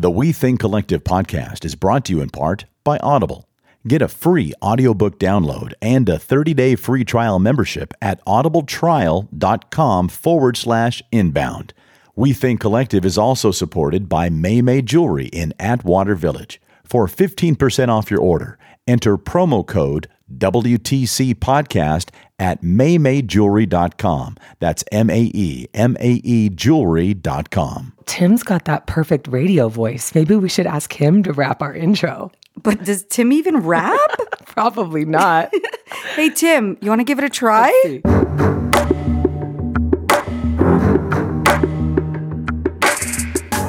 [0.00, 3.48] The We Think Collective podcast is brought to you in part by Audible.
[3.84, 11.02] Get a free audiobook download and a 30-day free trial membership at audibletrial.com forward slash
[11.10, 11.74] inbound.
[12.14, 16.60] We Think Collective is also supported by Mae Mae Jewelry in Atwater Village.
[16.84, 18.56] For 15% off your order,
[18.86, 24.36] enter promo code WTC Podcast at maemaejewelry.com.
[24.58, 27.92] That's M A E M A E jewelry.com.
[28.06, 30.14] Tim's got that perfect radio voice.
[30.14, 32.32] Maybe we should ask him to rap our intro.
[32.62, 33.98] But does Tim even rap?
[34.46, 35.52] Probably not.
[36.14, 37.70] hey, Tim, you want to give it a try?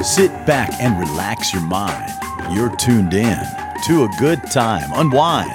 [0.01, 2.11] Sit back and relax your mind.
[2.51, 3.37] You're tuned in
[3.85, 4.89] to a good time.
[4.93, 5.51] Unwind.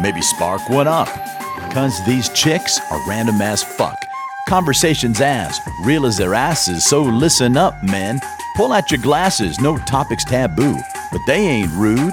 [0.00, 1.08] Maybe spark one up.
[1.72, 3.96] Cause these chicks are random as fuck.
[4.46, 8.20] Conversations as real as their asses, so listen up, men.
[8.56, 10.76] Pull out your glasses, no topics taboo,
[11.10, 12.12] but they ain't rude.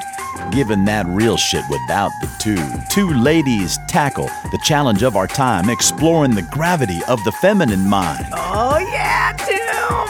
[0.49, 2.55] Giving that real shit without the two.
[2.89, 8.27] Two ladies tackle the challenge of our time, exploring the gravity of the feminine mind.
[8.31, 10.07] Oh, yeah, Tim.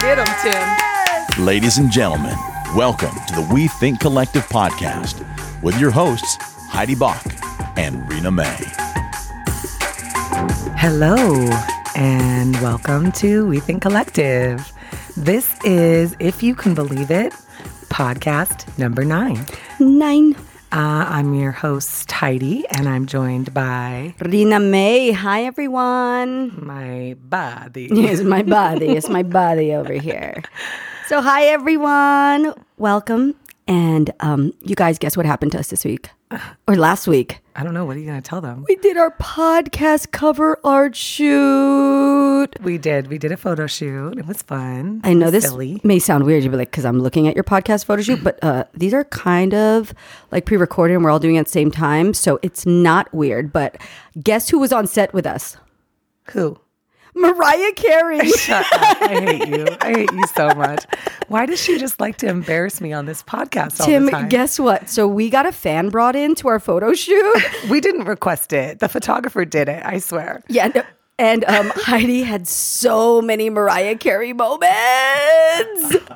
[0.00, 1.44] Get him, Tim.
[1.44, 2.36] Ladies and gentlemen,
[2.76, 5.26] welcome to the We Think Collective podcast
[5.60, 6.36] with your hosts,
[6.70, 7.33] Heidi Bach
[7.76, 8.56] and Rena May.
[10.76, 11.48] Hello,
[11.96, 14.72] and welcome to We Think Collective.
[15.16, 17.32] This is, if you can believe it,
[17.88, 19.46] podcast number nine.
[19.80, 20.34] Nine.
[20.72, 25.12] Uh, I'm your host, Heidi, and I'm joined by Rena May.
[25.12, 26.64] Hi, everyone.
[26.64, 27.88] my body.
[27.90, 28.88] It's my body.
[28.88, 30.42] It's my body over here.
[31.06, 32.54] So, hi, everyone.
[32.78, 33.34] Welcome.
[33.66, 36.10] And um, you guys, guess what happened to us this week
[36.68, 37.40] or last week?
[37.56, 37.84] I don't know.
[37.86, 38.64] What are you going to tell them?
[38.68, 42.48] We did our podcast cover art shoot.
[42.60, 43.06] We did.
[43.06, 44.18] We did a photo shoot.
[44.18, 45.00] It was fun.
[45.04, 45.80] I know this Silly.
[45.82, 48.42] may sound weird, you'd be like, because I'm looking at your podcast photo shoot, but
[48.42, 49.94] uh, these are kind of
[50.30, 52.12] like pre recorded and we're all doing it at the same time.
[52.12, 53.52] So it's not weird.
[53.52, 53.78] But
[54.22, 55.56] guess who was on set with us?
[56.32, 56.58] Who?
[57.14, 58.28] Mariah Carey.
[58.30, 59.02] Shut up.
[59.02, 59.66] I hate you.
[59.80, 60.84] I hate you so much.
[61.28, 64.28] Why does she just like to embarrass me on this podcast all Tim, the time?
[64.28, 64.88] guess what?
[64.90, 67.42] So we got a fan brought in to our photo shoot.
[67.70, 68.80] we didn't request it.
[68.80, 70.42] The photographer did it, I swear.
[70.48, 70.68] yeah.
[70.74, 70.82] no-
[71.18, 74.70] and um, Heidi had so many Mariah Carey moments.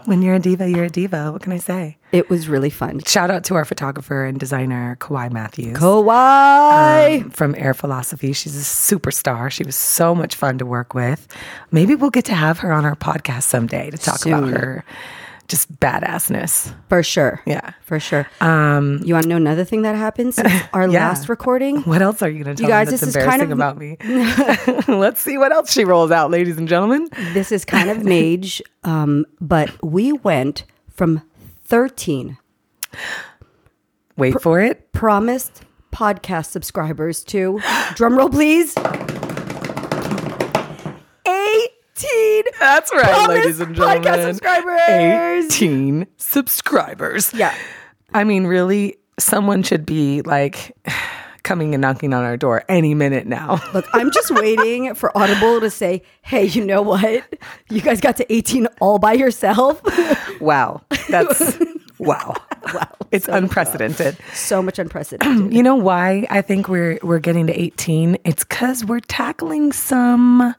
[0.06, 1.30] When you're a diva, you're a diva.
[1.32, 1.98] What can I say?
[2.10, 3.00] It was really fun.
[3.00, 5.76] Shout out to our photographer and designer, Kawhi Matthews.
[5.76, 7.22] Kawhi.
[7.22, 8.32] um, from Air Philosophy.
[8.32, 9.50] She's a superstar.
[9.50, 11.28] She was so much fun to work with.
[11.70, 14.84] Maybe we'll get to have her on our podcast someday to talk about her
[15.48, 16.74] just badassness.
[16.88, 17.40] for sure.
[17.46, 17.72] Yeah.
[17.82, 18.26] For sure.
[18.40, 21.08] Um, you want to know another thing that happened since our Yeah.
[21.08, 21.80] last recording?
[21.82, 23.96] What else are you going to tell You guys, this is kind of- about me?
[24.88, 27.08] Let's see what else she rolls out, ladies and gentlemen.
[27.32, 31.22] This is kind of mage, um, but we went from
[31.64, 32.36] 13
[34.16, 34.92] Wait for it.
[34.92, 35.62] promised
[35.94, 37.58] podcast subscribers to,
[37.94, 38.74] drumroll please,
[42.04, 44.34] 18 That's right, ladies and podcast gentlemen.
[44.34, 45.44] subscribers.
[45.46, 47.34] 18 subscribers.
[47.34, 47.54] Yeah.
[48.14, 50.76] I mean, really, someone should be like
[51.42, 53.60] coming and knocking on our door any minute now.
[53.74, 57.24] Look, I'm just waiting for Audible to say, hey, you know what?
[57.70, 59.82] You guys got to 18 all by yourself.
[60.40, 60.82] Wow.
[61.08, 61.58] That's
[61.98, 62.32] wow.
[62.72, 62.88] Wow.
[63.10, 64.16] It's unprecedented.
[64.34, 65.52] so much unprecedented.
[65.52, 68.18] You know why I think we're we're getting to 18?
[68.24, 70.54] It's cuz we're tackling some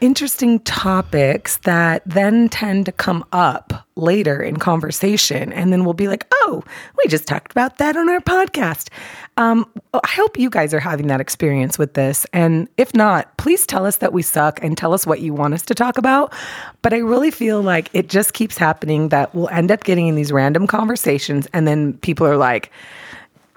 [0.00, 6.08] interesting topics that then tend to come up later in conversation and then we'll be
[6.08, 6.62] like, "Oh,
[6.96, 8.88] we just talked about that on our podcast."
[9.36, 12.26] Um, I hope you guys are having that experience with this.
[12.32, 15.54] And if not, please tell us that we suck and tell us what you want
[15.54, 16.32] us to talk about.
[16.82, 20.14] But I really feel like it just keeps happening that we'll end up getting in
[20.14, 22.70] these random conversations and then people are like,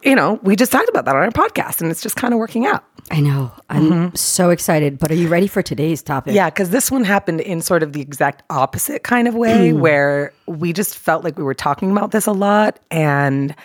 [0.03, 2.39] you know, we just talked about that on our podcast and it's just kind of
[2.39, 2.83] working out.
[3.11, 3.51] I know.
[3.69, 4.15] I'm mm-hmm.
[4.15, 4.97] so excited.
[4.97, 6.33] But are you ready for today's topic?
[6.33, 9.79] Yeah, because this one happened in sort of the exact opposite kind of way mm.
[9.79, 13.55] where we just felt like we were talking about this a lot and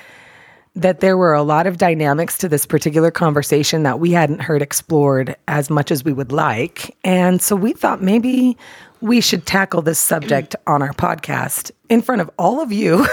[0.75, 4.63] that there were a lot of dynamics to this particular conversation that we hadn't heard
[4.63, 6.97] explored as much as we would like.
[7.03, 8.57] And so we thought maybe
[9.01, 13.07] we should tackle this subject on our podcast in front of all of you.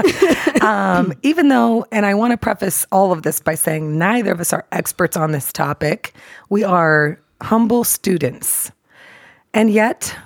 [0.62, 4.40] um, even though, and I want to preface all of this by saying neither of
[4.40, 6.14] us are experts on this topic,
[6.48, 8.70] we are humble students.
[9.54, 10.16] And yet,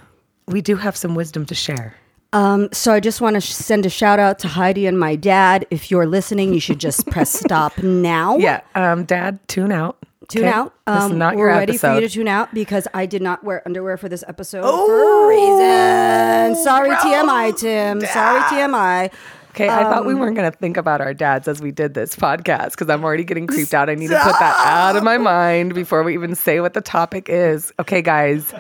[0.47, 1.95] we do have some wisdom to share.
[2.33, 5.17] Um, so I just want to sh- send a shout out to Heidi and my
[5.17, 5.67] dad.
[5.71, 8.37] If you're listening, you should just press stop now.
[8.37, 9.97] Yeah, um, Dad, tune out.
[10.29, 10.53] Tune Okay.
[10.53, 10.73] out.
[10.87, 13.97] Um, not we're ready for you to tune out because I did not wear underwear
[13.97, 16.57] for this episode for a reason.
[16.65, 18.01] Sorry, TMI, Tim.
[18.01, 19.11] Sorry, TMI.
[19.51, 21.95] Okay, I thought we Um, weren't going to think about our dads as we did
[21.95, 23.89] this podcast because I'm already getting creeped out.
[23.89, 26.83] I need to put that out of my mind before we even say what the
[26.83, 27.73] topic is.
[27.81, 28.53] Okay, guys,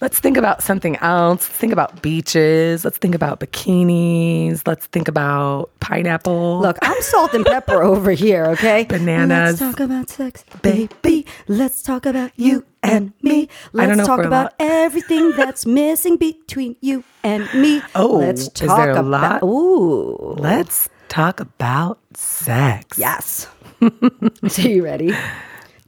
[0.00, 1.48] let's think about something else.
[1.48, 2.84] Let's think about beaches.
[2.84, 4.66] Let's think about bikinis.
[4.66, 6.60] Let's think about pineapple.
[6.60, 8.84] Look, I'm salt and pepper over here, okay?
[8.84, 9.60] Bananas.
[9.60, 11.26] Let's talk about sex, baby.
[11.48, 13.48] Let's talk about you and me.
[13.76, 17.82] I don't Let's talk about everything that's missing between you and me.
[17.94, 19.42] Oh, let's is talk there a about.
[19.42, 19.42] lot?
[19.42, 22.98] Ooh, let's talk about sex.
[22.98, 23.48] yes.
[24.48, 25.12] so you ready?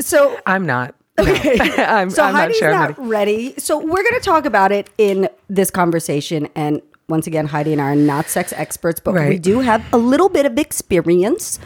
[0.01, 0.95] So I'm not.
[1.19, 1.25] No.
[1.79, 2.73] I'm, so I'm not Heidi's sure.
[2.73, 3.55] I'm not ready.
[3.59, 6.49] So we're going to talk about it in this conversation.
[6.55, 9.99] And once again, Heidi and I are not sex experts, but we do have a
[9.99, 11.59] little bit of experience.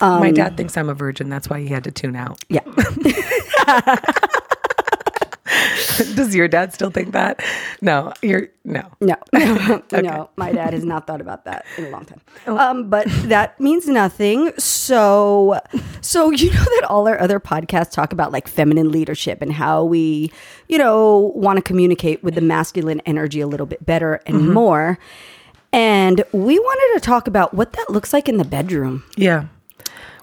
[0.00, 1.28] Um, My dad thinks I'm a virgin.
[1.28, 2.40] That's why he had to tune out.
[2.48, 2.60] Yeah.
[6.14, 7.42] Does your dad still think that?
[7.80, 8.82] No, you're no.
[9.00, 9.16] No,
[9.92, 12.20] no, my dad has not thought about that in a long time.
[12.46, 14.52] Um, but that means nothing.
[14.58, 15.60] So,
[16.00, 19.84] so you know that all our other podcasts talk about like feminine leadership and how
[19.84, 20.32] we,
[20.68, 24.98] you know, want to communicate with the masculine energy a little bit better and more.
[25.72, 29.04] And we wanted to talk about what that looks like in the bedroom.
[29.16, 29.46] Yeah.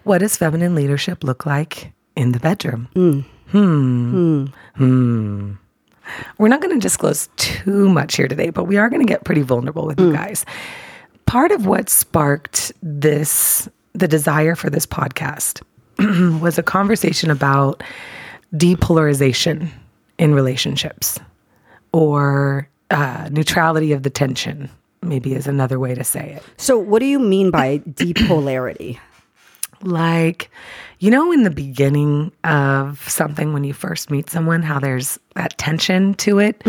[0.04, 2.90] What does feminine leadership look like in the bedroom?
[2.96, 3.26] Mm.
[3.52, 4.46] Hmm.
[4.76, 5.52] Hmm.
[6.38, 9.24] We're not going to disclose too much here today, but we are going to get
[9.24, 10.14] pretty vulnerable with you Mm.
[10.16, 10.46] guys.
[11.26, 15.62] Part of what sparked this, the desire for this podcast,
[16.42, 17.82] was a conversation about
[18.54, 19.70] depolarization
[20.20, 21.20] in relationships
[21.92, 24.70] or uh, neutrality of the tension,
[25.02, 26.44] maybe is another way to say it.
[26.58, 29.00] So, what do you mean by depolarity?
[29.86, 30.50] Like
[31.00, 35.58] you know in the beginning of something when you first meet someone how there's that
[35.58, 36.62] tension to it?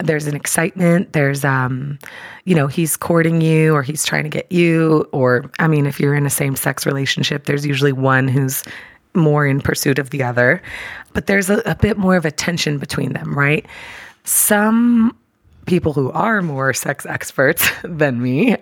[0.00, 1.98] There's an excitement there's um
[2.44, 5.98] you know he's courting you or he's trying to get you or i mean if
[6.00, 8.62] you're in a same sex relationship there's usually one who's
[9.14, 10.62] more in pursuit of the other.
[11.12, 13.66] But there's a, a bit more of a tension between them right?
[14.24, 15.16] Some
[15.66, 18.56] people who are more sex experts than me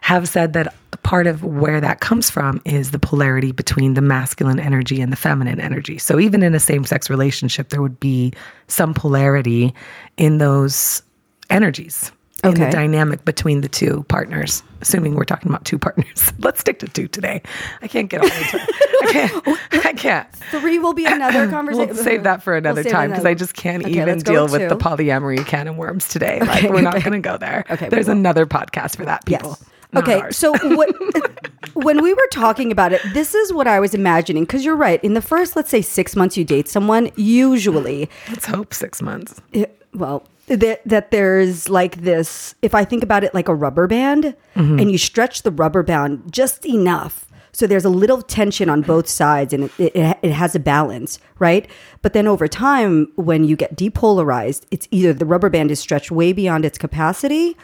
[0.00, 4.60] have said that part of where that comes from is the polarity between the masculine
[4.60, 5.98] energy and the feminine energy.
[5.98, 8.32] So even in a same sex relationship, there would be
[8.66, 9.74] some polarity
[10.16, 11.02] in those
[11.50, 12.12] energies.
[12.44, 16.32] In the dynamic between the two partners, assuming we're talking about two partners.
[16.38, 17.42] Let's stick to two today.
[17.82, 18.28] I can't get all.
[18.28, 19.58] I can't.
[19.86, 20.32] I can't.
[20.52, 21.94] Three will be another conversation.
[21.96, 24.68] We'll save that for another save time because I just can't Okay, even deal with
[24.68, 26.38] the polyamory can of worms today.
[26.40, 27.64] Like we're not going to go there.
[27.70, 29.50] Okay, there's another podcast for that, people.
[29.58, 29.64] Yes.
[29.92, 30.36] not Okay, ours.
[30.36, 30.94] so what,
[31.74, 34.44] when we were talking about it, this is what I was imagining.
[34.44, 35.02] Because you're right.
[35.02, 39.40] In the first, let's say, six months you date someone, usually, let's hope six months.
[39.52, 42.54] it- well, that, that there's like this.
[42.62, 44.80] If I think about it like a rubber band, Mm-hmm.
[44.80, 47.26] and you stretch the rubber band just enough.
[47.52, 51.20] So there's a little tension on both sides and it, it, it has a balance,
[51.38, 51.68] right?
[52.02, 56.10] But then over time, when you get depolarized, it's either the rubber band is stretched
[56.10, 57.56] way beyond its capacity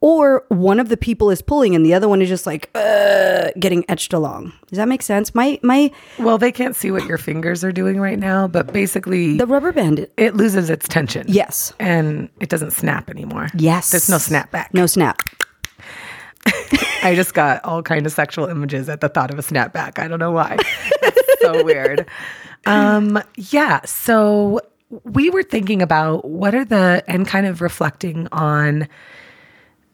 [0.00, 3.48] or one of the people is pulling and the other one is just like uh,
[3.58, 4.52] getting etched along.
[4.68, 5.34] Does that make sense?
[5.34, 9.36] My my Well, they can't see what your fingers are doing right now, but basically,
[9.36, 10.06] the rubber band.
[10.16, 11.26] it loses its tension.
[11.28, 11.72] Yes.
[11.80, 13.48] and it doesn't snap anymore.
[13.54, 13.90] Yes.
[13.90, 14.72] there's no snap back.
[14.72, 15.20] No snap.
[17.02, 19.98] I just got all kind of sexual images at the thought of a snapback.
[19.98, 20.56] I don't know why.
[21.40, 22.04] It's so weird.
[22.66, 23.80] Um, yeah.
[23.84, 24.60] So
[25.04, 28.88] we were thinking about what are the and kind of reflecting on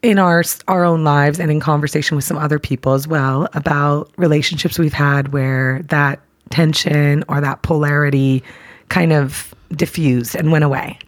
[0.05, 4.11] in our our own lives and in conversation with some other people as well about
[4.17, 6.19] relationships we've had where that
[6.51, 8.43] tension or that polarity
[8.89, 10.99] kind of diffused and went away.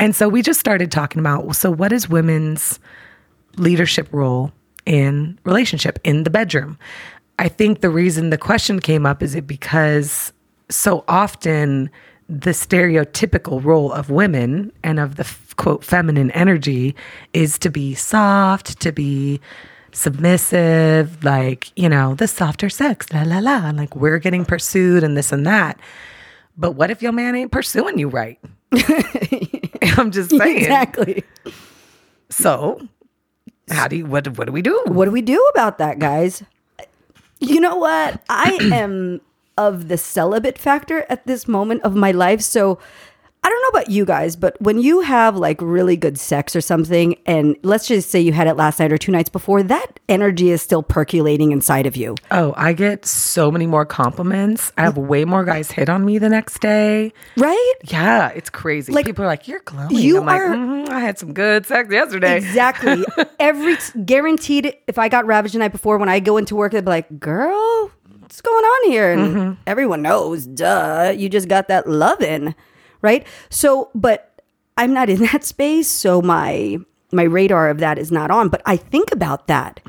[0.00, 2.80] And so we just started talking about so what is women's
[3.58, 4.50] leadership role
[4.86, 6.76] in relationship in the bedroom.
[7.38, 10.32] I think the reason the question came up is it because
[10.68, 11.90] so often
[12.28, 15.24] the stereotypical role of women and of the
[15.56, 16.94] quote feminine energy
[17.32, 19.40] is to be soft, to be
[19.92, 25.04] submissive, like, you know, the softer sex, la la la, and like we're getting pursued
[25.04, 25.78] and this and that.
[26.56, 28.38] But what if your man ain't pursuing you right?
[29.96, 30.58] I'm just saying.
[30.58, 31.24] Exactly.
[32.30, 32.80] So,
[33.70, 34.82] how do you what what do we do?
[34.86, 36.42] What do we do about that, guys?
[37.40, 38.22] You know what?
[38.28, 39.20] I am
[39.58, 42.40] of the celibate factor at this moment of my life.
[42.40, 42.78] So
[43.44, 46.60] I don't know about you guys, but when you have like really good sex or
[46.60, 49.98] something, and let's just say you had it last night or two nights before, that
[50.08, 52.14] energy is still percolating inside of you.
[52.30, 54.70] Oh, I get so many more compliments.
[54.78, 57.12] I have way more guys hit on me the next day.
[57.36, 57.72] Right?
[57.82, 58.92] Yeah, it's crazy.
[58.92, 61.66] Like, People are like, "You're glowing." you I'm like, are- "Mhm, I had some good
[61.66, 62.36] sex yesterday.
[62.36, 63.04] Exactly.
[63.40, 64.76] Every guaranteed.
[64.86, 67.18] If I got ravaged the night before, when I go into work, they'd be like,
[67.18, 71.12] "Girl, what's going on here?" And everyone knows, duh.
[71.16, 72.54] You just got that loving,
[73.02, 73.26] right?
[73.50, 74.40] So, but
[74.76, 76.78] I'm not in that space, so my
[77.12, 78.48] my radar of that is not on.
[78.48, 79.80] But I think about that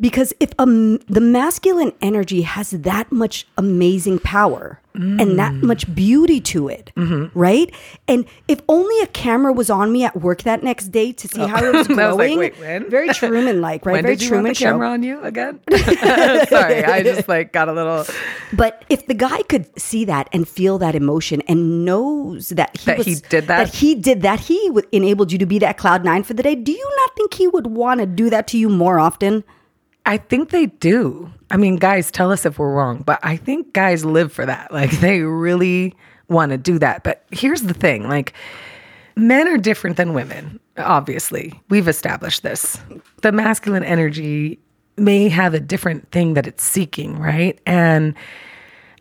[0.00, 6.40] because if um, the masculine energy has that much amazing power and that much beauty
[6.40, 6.90] to it,
[7.34, 7.70] right?
[8.08, 11.42] And if only a camera was on me at work that next day to see
[11.46, 12.88] how it was was like, glowing, wait, when?
[12.88, 13.92] very Truman like, right?
[13.96, 14.70] When very did you Truman have the show.
[14.72, 15.60] camera on you again?
[16.48, 18.06] Sorry, I just like got a little.
[18.54, 22.84] But if the guy could see that and feel that emotion and knows that he
[22.86, 23.74] That was, he did that?
[23.74, 26.54] he did that, he w- enabled you to be that cloud nine for the day.
[26.54, 29.44] Do you not think he would want to do that to you more often?
[30.06, 31.30] I think they do.
[31.50, 34.72] I mean, guys, tell us if we're wrong, but I think guys live for that.
[34.72, 35.94] Like they really
[36.28, 37.02] want to do that.
[37.02, 38.32] But here's the thing like,
[39.16, 41.60] men are different than women, obviously.
[41.68, 42.78] We've established this.
[43.22, 44.58] The masculine energy
[44.96, 47.58] may have a different thing that it's seeking, right?
[47.66, 48.14] And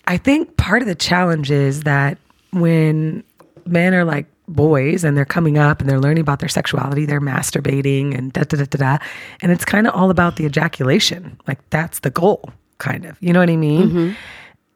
[0.07, 2.17] I think part of the challenge is that
[2.51, 3.23] when
[3.65, 7.21] men are like boys and they're coming up and they're learning about their sexuality, they're
[7.21, 9.05] masturbating and da da da da da.
[9.41, 11.39] And it's kind of all about the ejaculation.
[11.47, 13.17] Like that's the goal, kind of.
[13.21, 13.89] You know what I mean?
[13.89, 14.11] Mm-hmm.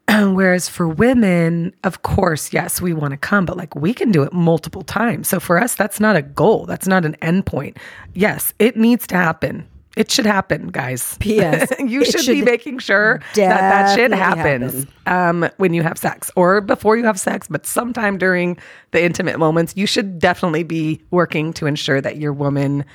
[0.35, 4.23] Whereas for women, of course, yes, we want to come, but like we can do
[4.23, 5.27] it multiple times.
[5.27, 6.65] So for us, that's not a goal.
[6.65, 7.77] That's not an end point.
[8.13, 9.67] Yes, it needs to happen.
[9.99, 11.17] It should happen, guys.
[11.19, 11.73] P.S.
[11.77, 16.31] you should, should be making sure that that shit happens um, when you have sex
[16.37, 18.57] or before you have sex, but sometime during
[18.91, 22.85] the intimate moments, you should definitely be working to ensure that your woman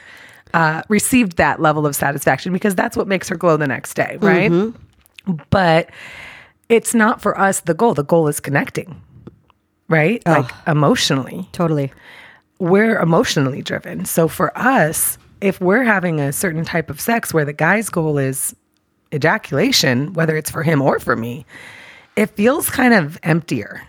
[0.54, 4.16] uh, received that level of satisfaction because that's what makes her glow the next day,
[4.22, 4.50] right?
[5.50, 5.90] But
[6.70, 7.92] it's not for us the goal.
[7.92, 8.98] The goal is connecting,
[9.88, 10.22] right?
[10.26, 11.92] Like emotionally Totally.
[12.60, 14.06] we're emotionally driven.
[14.06, 18.16] So for us, if we're having a certain type of sex where the guy's goal
[18.16, 18.56] is
[19.12, 21.44] ejaculation, whether it's for him or for me,
[22.16, 23.82] it feels kind of emptier.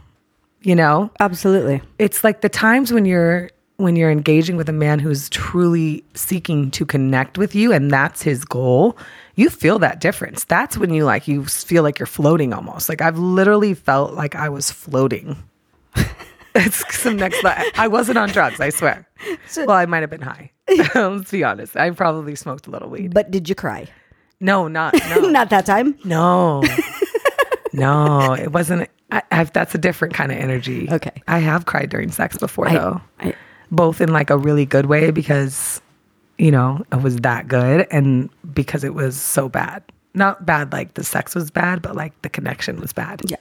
[0.64, 1.12] You know?
[1.22, 1.82] Absolutely.
[1.98, 6.72] It's like the times when you're when you're engaging with a man who's truly seeking
[6.72, 8.98] to connect with you and that's his goal,
[9.36, 10.44] you feel that difference.
[10.46, 12.90] That's when you like you feel like you're floating almost.
[12.90, 15.42] Like I've literally felt like I was floating.
[16.56, 19.08] it's some next le- I wasn't on drugs, I swear.
[19.58, 20.52] well, I might have been high.
[20.96, 21.76] Let's be honest.
[21.78, 23.14] I probably smoked a little weed.
[23.14, 23.88] But did you cry?
[24.40, 25.30] No, not no.
[25.30, 25.98] Not that time.
[26.04, 26.62] No,
[27.74, 28.90] no, it wasn't.
[29.12, 30.88] I, I've, that's a different kind of energy.
[30.92, 31.22] Okay.
[31.28, 33.36] I have cried during sex before, I- though, I-
[33.72, 35.82] both in like a really good way because,
[36.38, 39.84] you know, it was that good, and because it was so bad.
[40.14, 43.22] Not bad like the sex was bad, but like the connection was bad.
[43.26, 43.36] Yeah.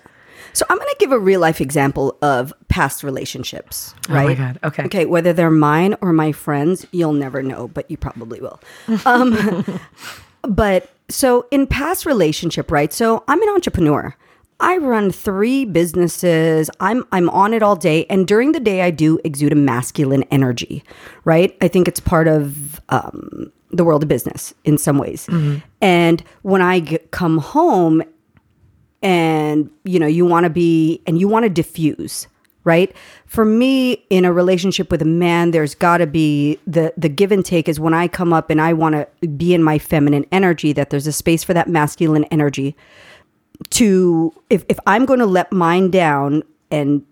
[0.55, 4.39] So I'm going to give a real life example of past relationships, Oh my right?
[4.39, 4.59] God.
[4.65, 4.85] Okay.
[4.85, 5.05] Okay.
[5.05, 8.61] Whether they're mine or my friends, you'll never know, but you probably will.
[9.05, 9.81] Um,
[10.43, 12.93] but so in past relationship, right?
[12.93, 14.15] So I'm an entrepreneur.
[14.61, 16.71] I run three businesses.
[16.81, 20.23] I'm I'm on it all day, and during the day, I do exude a masculine
[20.31, 20.85] energy,
[21.25, 21.57] right?
[21.61, 25.29] I think it's part of um, the world of business in some ways.
[25.83, 28.03] And when I get, come home
[29.05, 32.27] and you know you want to be and you want to diffuse
[32.65, 32.97] right?
[33.27, 37.31] For me in a relationship with a man there's got to be the the give
[37.31, 40.25] and take is when i come up and i want to be in my feminine
[40.33, 42.75] energy that there's a space for that masculine energy
[43.71, 47.05] to if, if i'm going to let mine down and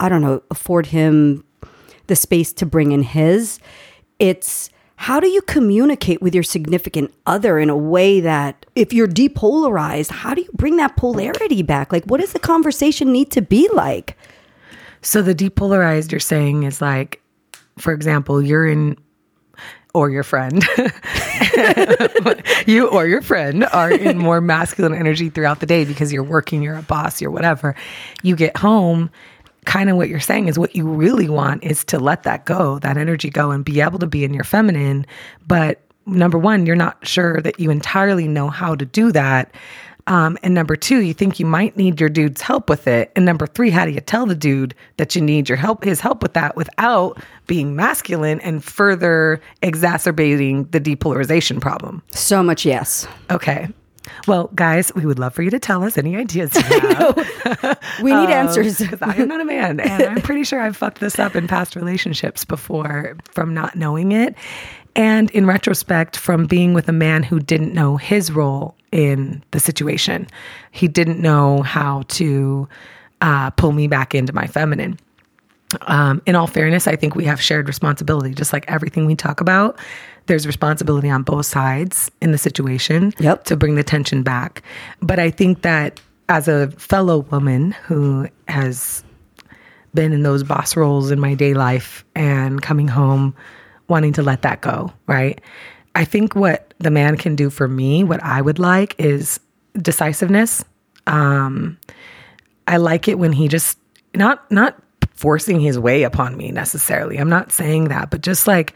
[0.00, 1.44] i don't know afford him
[2.08, 3.58] the space to bring in his
[4.18, 4.70] it's
[5.02, 10.12] how do you communicate with your significant other in a way that if you're depolarized
[10.12, 11.92] how do you bring that polarity back?
[11.92, 14.16] Like what does the conversation need to be like?
[15.00, 17.20] So the depolarized you're saying is like,
[17.78, 18.96] for example, you're in
[19.92, 20.64] or your friend,
[22.66, 26.62] you or your friend are in more masculine energy throughout the day because you're working,
[26.62, 27.74] you're a boss, you're whatever.
[28.22, 29.10] You get home,
[29.64, 32.78] kind of what you're saying is what you really want is to let that go,
[32.80, 35.06] that energy go, and be able to be in your feminine.
[35.46, 39.54] But number one, you're not sure that you entirely know how to do that.
[40.08, 43.12] Um, and number two, you think you might need your dude's help with it.
[43.14, 46.00] And number three, how do you tell the dude that you need your help, his
[46.00, 52.02] help with that, without being masculine and further exacerbating the depolarization problem?
[52.10, 53.68] so much yes Okay,
[54.26, 57.78] Well, guys, we would love for you to tell us any ideas you have.
[58.02, 58.82] we need um, answers.
[59.00, 61.76] I am not a man, and I'm pretty sure I've fucked this up in past
[61.76, 64.34] relationships before from not knowing it.
[64.94, 69.60] And in retrospect, from being with a man who didn't know his role in the
[69.60, 70.26] situation,
[70.70, 72.68] he didn't know how to
[73.22, 74.98] uh, pull me back into my feminine.
[75.82, 79.40] Um, in all fairness, I think we have shared responsibility, just like everything we talk
[79.40, 79.78] about
[80.26, 83.44] there's responsibility on both sides in the situation yep.
[83.44, 84.62] to bring the tension back.
[85.00, 89.04] But I think that as a fellow woman who has
[89.94, 93.34] been in those boss roles in my day life and coming home
[93.88, 95.40] wanting to let that go, right?
[95.94, 99.38] I think what the man can do for me, what I would like is
[99.76, 100.64] decisiveness.
[101.06, 101.78] Um,
[102.66, 103.78] I like it when he just
[104.14, 104.80] not not
[105.14, 107.18] forcing his way upon me necessarily.
[107.18, 108.74] I'm not saying that, but just like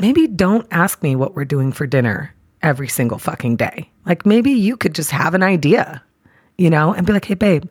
[0.00, 3.90] maybe don't ask me what we're doing for dinner every single fucking day.
[4.04, 6.02] Like maybe you could just have an idea,
[6.58, 7.64] you know, and be like, hey, babe,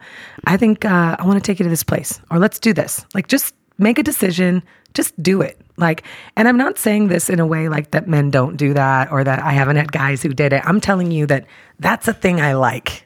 [0.46, 3.06] I think uh, I want to take you to this place or let's do this.
[3.14, 5.60] Like just make a decision, just do it.
[5.78, 6.04] Like,
[6.36, 9.24] and I'm not saying this in a way like that men don't do that or
[9.24, 10.62] that I haven't had guys who did it.
[10.66, 11.46] I'm telling you that
[11.80, 13.06] that's a thing I like.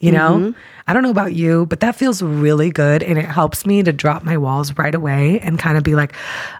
[0.00, 0.58] You know, mm-hmm.
[0.86, 3.02] I don't know about you, but that feels really good.
[3.02, 6.14] And it helps me to drop my walls right away and kind of be like,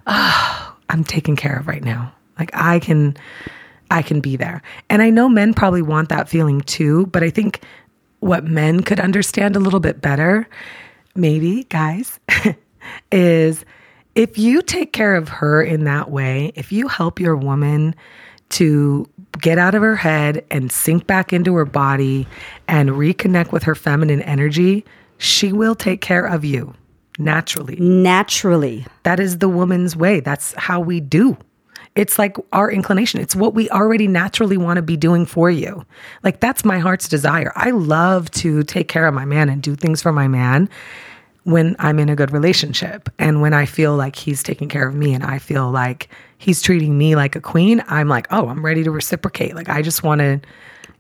[0.09, 2.13] oh, I'm taken care of right now.
[2.39, 3.17] Like I can
[3.91, 4.63] I can be there.
[4.91, 7.63] And I know men probably want that feeling too, but I think
[8.21, 10.49] what men could understand a little bit better,
[11.15, 12.19] maybe, guys,
[13.13, 13.65] is
[14.15, 17.95] if you take care of her in that way, if you help your woman
[18.51, 19.09] to
[19.41, 22.27] get out of her head and sink back into her body
[22.67, 24.85] and reconnect with her feminine energy,
[25.19, 26.75] she will take care of you
[27.19, 27.77] naturally.
[27.77, 28.87] Naturally.
[29.03, 30.21] That is the woman's way.
[30.21, 31.37] That's how we do.
[31.95, 33.21] It's like our inclination.
[33.21, 35.85] It's what we already naturally want to be doing for you.
[36.23, 37.53] Like that's my heart's desire.
[37.57, 40.69] I love to take care of my man and do things for my man
[41.45, 44.95] when I'm in a good relationship and when I feel like he's taking care of
[44.95, 48.65] me and I feel like he's treating me like a queen, I'm like, "Oh, I'm
[48.65, 50.41] ready to reciprocate." Like I just want to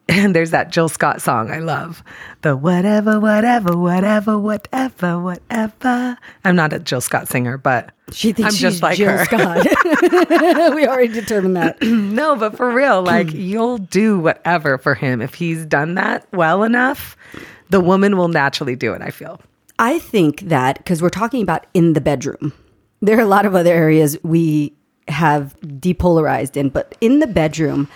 [0.08, 2.02] and there's that Jill Scott song I love.
[2.42, 6.16] The whatever, whatever, whatever, whatever, whatever.
[6.44, 9.24] I'm not a Jill Scott singer, but she thinks I'm she's just like Jill her.
[9.24, 9.66] Scott.
[10.74, 11.78] we already determined that.
[11.82, 15.20] no, but for real, like you'll do whatever for him.
[15.20, 17.16] If he's done that well enough,
[17.68, 19.40] the woman will naturally do it, I feel.
[19.78, 22.52] I think that because we're talking about in the bedroom,
[23.00, 24.74] there are a lot of other areas we
[25.06, 27.88] have depolarized in, but in the bedroom,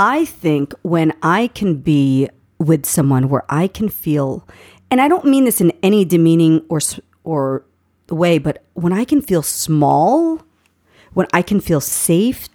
[0.00, 4.48] I think when I can be with someone where I can feel,
[4.90, 6.80] and I don't mean this in any demeaning or
[7.22, 7.66] or
[8.08, 10.40] way, but when I can feel small,
[11.12, 12.48] when I can feel safe,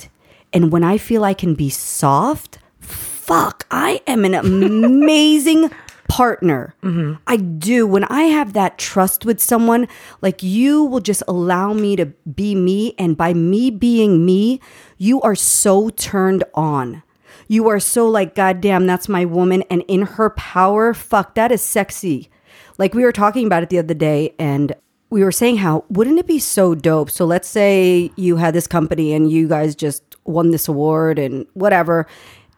[0.54, 5.70] and when I feel I can be soft, fuck, I am an amazing
[6.10, 6.74] partner.
[6.82, 7.22] Mm-hmm.
[7.28, 7.86] I do.
[7.86, 9.88] When I have that trust with someone,
[10.20, 12.96] like you will just allow me to be me.
[12.98, 14.60] And by me being me,
[14.98, 17.04] you are so turned on
[17.48, 19.64] you are so like, goddamn, that's my woman.
[19.70, 22.30] And in her power, fuck, that is sexy.
[22.78, 24.74] Like we were talking about it the other day, and
[25.10, 27.10] we were saying how wouldn't it be so dope?
[27.10, 31.46] So let's say you had this company and you guys just won this award and
[31.54, 32.08] whatever.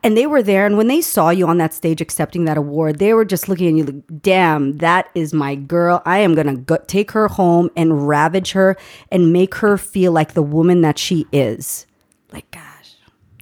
[0.03, 2.99] And they were there, and when they saw you on that stage accepting that award,
[2.99, 6.01] they were just looking at you like, damn, that is my girl.
[6.05, 8.77] I am gonna go- take her home and ravage her
[9.11, 11.87] and make her feel like the woman that she is.
[12.31, 12.95] Like, gosh,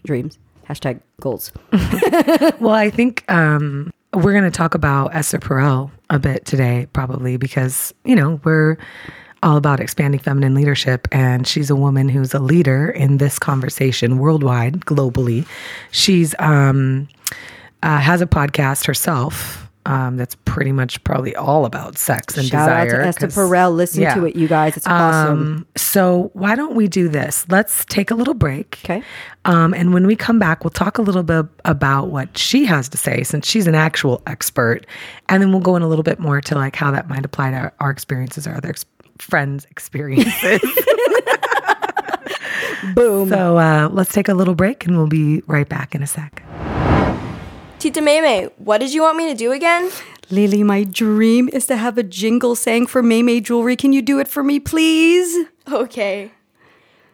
[0.05, 0.39] dreams.
[0.67, 1.51] Hashtag goals.
[2.60, 7.38] well, I think um, we're going to talk about Esther Perel a bit today, probably
[7.38, 8.78] because, you know, we're
[9.43, 11.08] all about expanding feminine leadership.
[11.12, 15.45] And she's a woman who's a leader in this conversation worldwide, globally.
[15.91, 17.08] She's um,
[17.84, 22.67] uh, has a podcast herself um, that's pretty much probably all about sex and Shout
[22.67, 23.01] desire.
[23.01, 23.75] Out to Esther Perel.
[23.75, 24.15] Listen yeah.
[24.15, 24.75] to it, you guys.
[24.75, 25.39] It's awesome.
[25.39, 27.45] Um, so why don't we do this?
[27.49, 28.79] Let's take a little break.
[28.83, 29.03] Okay.
[29.45, 32.89] Um, and when we come back, we'll talk a little bit about what she has
[32.89, 34.87] to say, since she's an actual expert,
[35.29, 37.51] and then we'll go in a little bit more to like how that might apply
[37.51, 38.85] to our, our experiences or other ex-
[39.19, 40.61] friends' experiences.
[42.95, 43.29] Boom.
[43.29, 46.43] So uh, let's take a little break, and we'll be right back in a sec.
[47.79, 49.91] Tita Maymay, what did you want me to do again?
[50.31, 53.75] Lily, my dream is to have a jingle sang for Maemae Jewelry.
[53.75, 55.47] Can you do it for me, please?
[55.71, 56.31] Okay.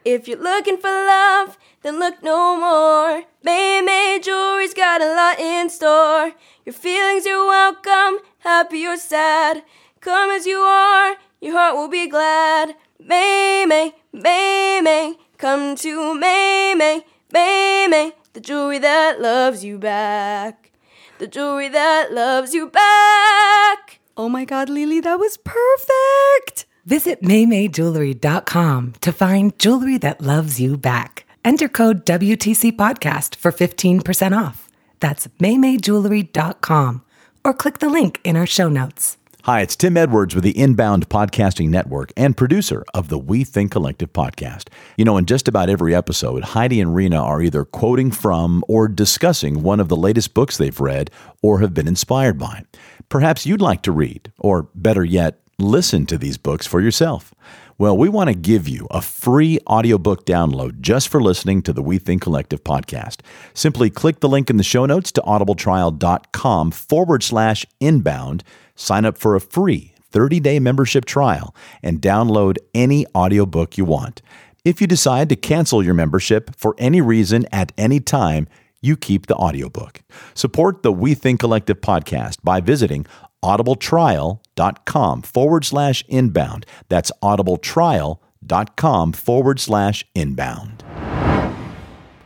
[0.06, 3.24] If you're looking for love, then look no more.
[3.46, 6.34] Maemae Jewelry's got a lot in store.
[6.66, 9.64] Your feelings are welcome, happy or sad.
[10.00, 12.76] Come as you are, your heart will be glad.
[13.04, 20.72] Maymay, Maymay, come to Maymay, Maymay the jewelry that loves you back.
[21.20, 24.00] the jewelry that loves you back.
[24.18, 26.66] Oh my God, Lily, that was perfect.
[26.86, 31.26] Visit maemaejewelry.com to find jewelry that loves you back.
[31.46, 34.68] Enter code WTC Podcast for 15% off.
[35.00, 37.04] That's maemaejewelry.com
[37.44, 39.18] or click the link in our show notes.
[39.46, 43.72] Hi, it's Tim Edwards with the Inbound Podcasting Network and producer of the We Think
[43.72, 44.68] Collective podcast.
[44.98, 48.88] You know, in just about every episode, Heidi and Rena are either quoting from or
[48.88, 51.10] discussing one of the latest books they've read
[51.42, 52.66] or have been inspired by.
[53.10, 57.34] Perhaps you'd like to read, or better yet, listen to these books for yourself.
[57.80, 61.82] Well, we want to give you a free audiobook download just for listening to the
[61.82, 63.22] We Think Collective podcast.
[63.56, 68.44] Simply click the link in the show notes to audibletrial.com forward slash inbound,
[68.82, 74.22] sign up for a free 30 day membership trial, and download any audiobook you want.
[74.64, 78.48] If you decide to cancel your membership for any reason at any time,
[78.82, 80.02] you keep the audiobook.
[80.34, 83.06] Support the We Think Collective podcast by visiting
[83.44, 86.66] audibletrial.com forward slash inbound.
[86.90, 90.84] That's audibletrial.com forward slash inbound.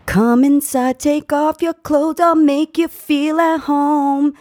[0.06, 4.34] Come inside, take off your clothes, I'll make you feel at home.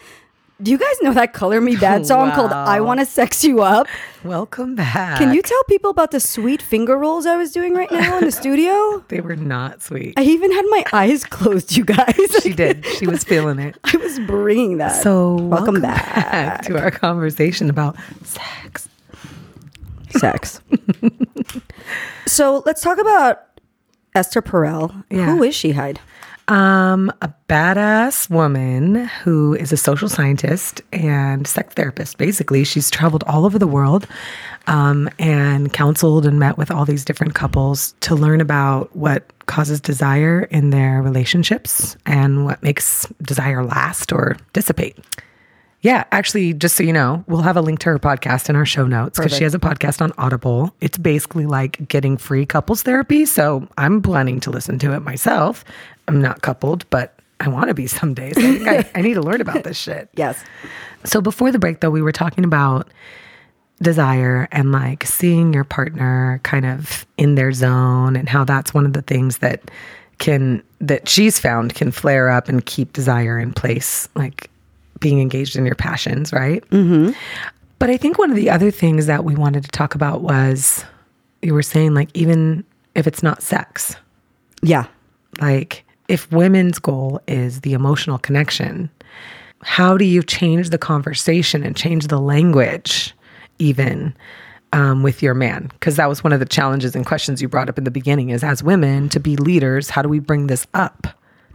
[0.63, 3.63] Do you guys know that Color Me Bad song called I Want to Sex You
[3.63, 3.89] Up?
[4.23, 5.19] Welcome back.
[5.19, 8.25] Can you tell people about the sweet finger rolls I was doing right now in
[8.25, 9.05] the studio?
[9.09, 10.15] They were not sweet.
[10.17, 12.17] I even had my eyes closed, you guys.
[12.43, 12.87] She did.
[12.99, 13.77] She was feeling it.
[13.85, 15.03] I was bringing that.
[15.03, 16.63] So, welcome, back.
[16.67, 18.89] to our conversation about sex.
[20.11, 20.61] sex.
[22.27, 23.43] so let's talk about
[24.15, 25.05] Esther Perel.
[25.11, 25.27] Yeah.
[25.27, 26.01] Who is she, Hyde?
[26.47, 32.19] Um, a badass woman who is a social scientist and sex therapist.
[32.19, 34.07] Basically, she's traveled all over the world
[34.67, 39.81] um, and counseled and met with all these different couples to learn about what causes
[39.81, 44.99] desire in their relationships and what makes desire last or dissipate.
[45.85, 48.65] Yeah, actually, just so you know, we'll have a link to her podcast in our
[48.65, 50.75] show notes because she has a podcast on Audible.
[50.81, 53.27] It's basically like getting free couples therapy.
[53.27, 55.63] So I'm planning to listen to it myself.
[56.09, 58.33] I'm not coupled, but I want to be someday.
[58.33, 60.09] So I I, I need to learn about this shit.
[60.17, 60.43] Yes.
[61.05, 62.89] So before the break, though, we were talking about
[63.83, 68.87] desire and like seeing your partner kind of in their zone and how that's one
[68.87, 69.71] of the things that
[70.19, 74.49] can that she's found can flare up and keep desire in place like
[75.01, 77.11] being engaged in your passions right mm-hmm.
[77.81, 80.85] but i think one of the other things that we wanted to talk about was
[81.43, 82.65] you were saying like even
[82.95, 83.97] if it's not sex
[84.63, 84.87] Yeah.
[85.41, 88.91] like if women's goal is the emotional connection
[89.65, 93.15] how do you change the conversation and change the language
[93.59, 94.15] even
[94.73, 95.71] um, with your man?
[95.73, 98.31] Because that was one of the challenges and questions you brought up in the beginning
[98.31, 101.07] is as women to be leaders how do we bring this up?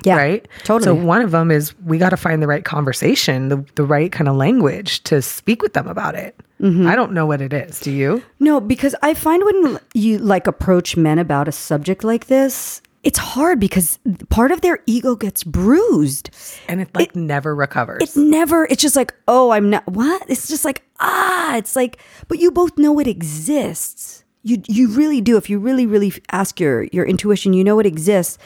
[0.05, 0.47] Yeah, right?
[0.63, 0.85] Totally.
[0.85, 4.11] so one of them is we got to find the right conversation the, the right
[4.11, 6.39] kind of language to speak with them about it.
[6.61, 6.87] Mm-hmm.
[6.87, 7.79] i don't know what it is.
[7.79, 8.23] Do you?
[8.39, 13.17] No, because I find when you like approach men about a subject like this, it's
[13.17, 13.97] hard because
[14.29, 16.29] part of their ego gets bruised.
[16.67, 20.23] and it like never recovers It never, it's just like, oh, I'm not, what?
[20.29, 24.23] It's just like, ah, it's like, but you both know it exists.
[24.43, 25.37] You, you really do.
[25.37, 28.37] If you really, really ask your, your intuition, you know it exists.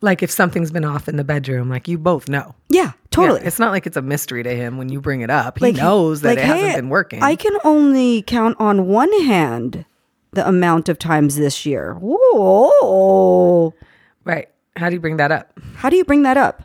[0.00, 3.40] like if something's been off in the bedroom like you both know Yeah, totally.
[3.40, 5.58] Yeah, it's not like it's a mystery to him when you bring it up.
[5.60, 7.22] He knows that like, it hasn't been working.
[7.22, 9.84] I can only count on one hand
[10.32, 11.94] the amount of times this year.
[12.00, 13.74] Whoa.
[14.24, 14.48] right.
[14.76, 15.52] How do you bring that up?
[15.74, 16.62] How do you bring that up?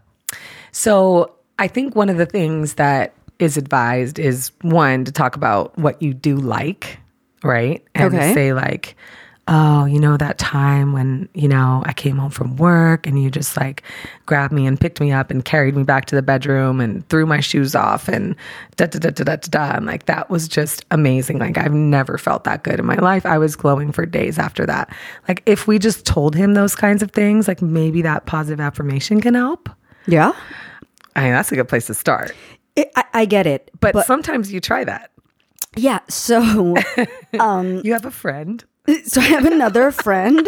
[0.71, 5.77] So I think one of the things that is advised is one to talk about
[5.77, 6.97] what you do like,
[7.43, 7.83] right?
[7.93, 8.33] And Okay.
[8.33, 8.95] say like,
[9.47, 13.31] oh, you know that time when you know I came home from work and you
[13.31, 13.83] just like
[14.25, 17.25] grabbed me and picked me up and carried me back to the bedroom and threw
[17.25, 18.35] my shoes off and
[18.75, 19.75] da da da da da da.
[19.77, 21.39] And like that was just amazing.
[21.39, 23.25] Like I've never felt that good in my life.
[23.25, 24.93] I was glowing for days after that.
[25.27, 29.21] Like if we just told him those kinds of things, like maybe that positive affirmation
[29.21, 29.69] can help.
[30.07, 30.33] Yeah.
[31.15, 32.33] I mean, that's a good place to start.
[32.75, 33.71] It, I, I get it.
[33.79, 35.11] But, sometimes you try that.
[35.75, 35.99] yeah.
[36.09, 36.75] So,
[37.39, 38.63] um, You have a friend.
[39.05, 40.47] So I have another friend.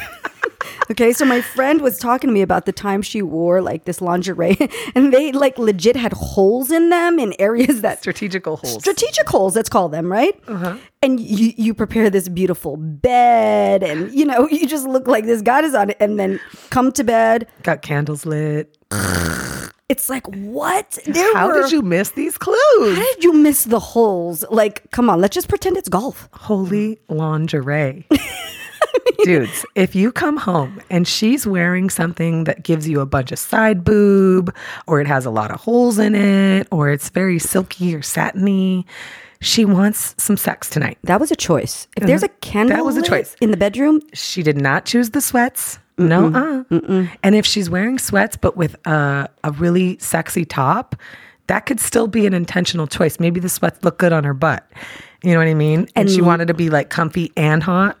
[0.90, 1.12] okay.
[1.12, 4.56] So my friend was talking to me about the time she wore like this lingerie
[4.94, 8.80] and they like legit had holes in them in areas that Strategical holes.
[8.80, 10.76] strategic holes let's call them right uh-huh.
[11.02, 15.42] and you you prepare this beautiful bed and you know you just look like this
[15.42, 16.40] goddess on it and then
[16.70, 18.76] come to bed Got candles lit.
[19.88, 22.58] It's like what there How were, did you miss these clues?
[22.96, 26.96] how did you miss the holes like come on let's just pretend it's golf Holy
[26.96, 27.14] mm-hmm.
[27.14, 28.06] lingerie.
[29.24, 33.38] Dudes, if you come home and she's wearing something that gives you a bunch of
[33.38, 34.54] side boob,
[34.86, 38.86] or it has a lot of holes in it, or it's very silky or satiny,
[39.40, 40.98] she wants some sex tonight.
[41.04, 41.86] That was a choice.
[41.96, 42.32] If there's uh-huh.
[42.36, 43.34] a candle That was a choice.
[43.40, 45.78] in the bedroom, She did not choose the sweats.
[45.96, 47.06] No, uh.
[47.22, 50.96] And if she's wearing sweats, but with a, a really sexy top,
[51.46, 53.20] that could still be an intentional choice.
[53.20, 54.68] Maybe the sweats look good on her butt.
[55.22, 55.88] You know what I mean?
[55.94, 57.98] And she wanted to be like comfy and hot.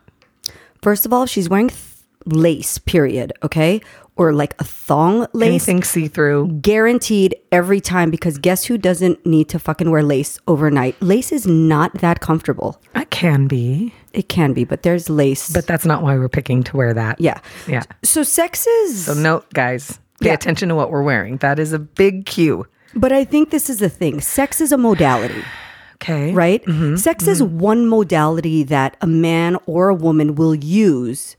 [0.82, 1.80] first of all, she's wearing th-
[2.26, 3.80] lace, period, okay?
[4.16, 6.46] Or like a thong lace, Anything see through.
[6.62, 10.94] guaranteed every time because guess who doesn't need to fucking wear lace overnight?
[11.02, 12.80] Lace is not that comfortable.
[12.94, 15.50] It can be, It can be, but there's lace.
[15.52, 17.20] but that's not why we're picking to wear that.
[17.20, 17.40] yeah.
[17.66, 17.82] Yeah.
[18.04, 20.34] So sex is So note, guys, pay Yeah.
[20.34, 21.38] attention to what we're wearing.
[21.38, 22.66] That is a big cue.
[22.94, 24.20] But I think this is the thing.
[24.20, 25.42] Sex is a modality,
[25.96, 26.32] Okay.
[26.32, 26.64] right?
[26.66, 26.94] Mm-hmm.
[26.96, 27.58] Sex is mm-hmm.
[27.58, 31.36] one modality that a man or a woman will use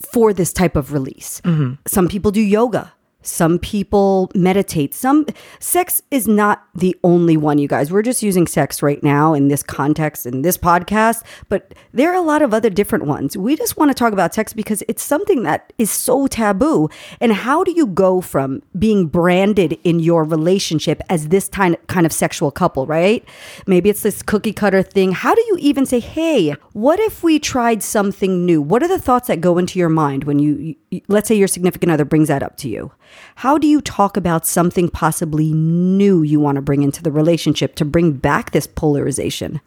[0.00, 1.40] for this type of release.
[1.42, 1.74] Mm-hmm.
[1.86, 2.92] Some people do yoga.
[3.26, 4.94] Some people meditate.
[4.94, 5.26] Some
[5.58, 7.90] sex is not the only one, you guys.
[7.90, 12.16] We're just using sex right now in this context in this podcast, but there are
[12.16, 13.36] a lot of other different ones.
[13.36, 16.88] We just want to talk about sex because it's something that is so taboo.
[17.20, 22.12] And how do you go from being branded in your relationship as this kind of
[22.12, 23.24] sexual couple, right?
[23.66, 25.12] Maybe it's this cookie cutter thing.
[25.12, 28.98] How do you even say, "Hey, what if we tried something new?" What are the
[28.98, 30.76] thoughts that go into your mind when you
[31.08, 32.92] let's say your significant other brings that up to you?
[33.36, 37.74] How do you talk about something possibly new you want to bring into the relationship
[37.76, 39.60] to bring back this polarization?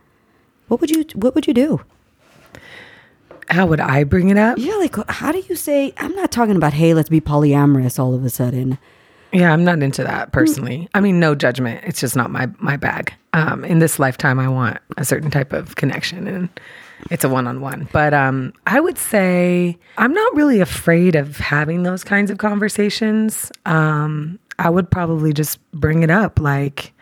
[0.68, 1.82] What would you what would you do?
[3.50, 4.58] How would I bring it up?
[4.60, 8.14] Yeah, like how do you say I'm not talking about hey, let's be polyamorous all
[8.14, 8.78] of a sudden.
[9.32, 10.90] Yeah, I'm not into that personally.
[10.94, 11.84] I mean, no judgment.
[11.84, 13.14] It's just not my my bag.
[13.34, 16.50] Um, in this lifetime, I want a certain type of connection, and
[17.12, 17.88] it's a one on one.
[17.92, 23.52] But um, I would say I'm not really afraid of having those kinds of conversations.
[23.66, 26.94] Um, I would probably just bring it up, like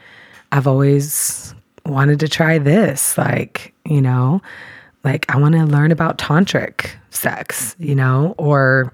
[0.51, 1.53] I've always
[1.85, 4.41] wanted to try this, like you know,
[5.03, 8.93] like I want to learn about tantric sex, you know, or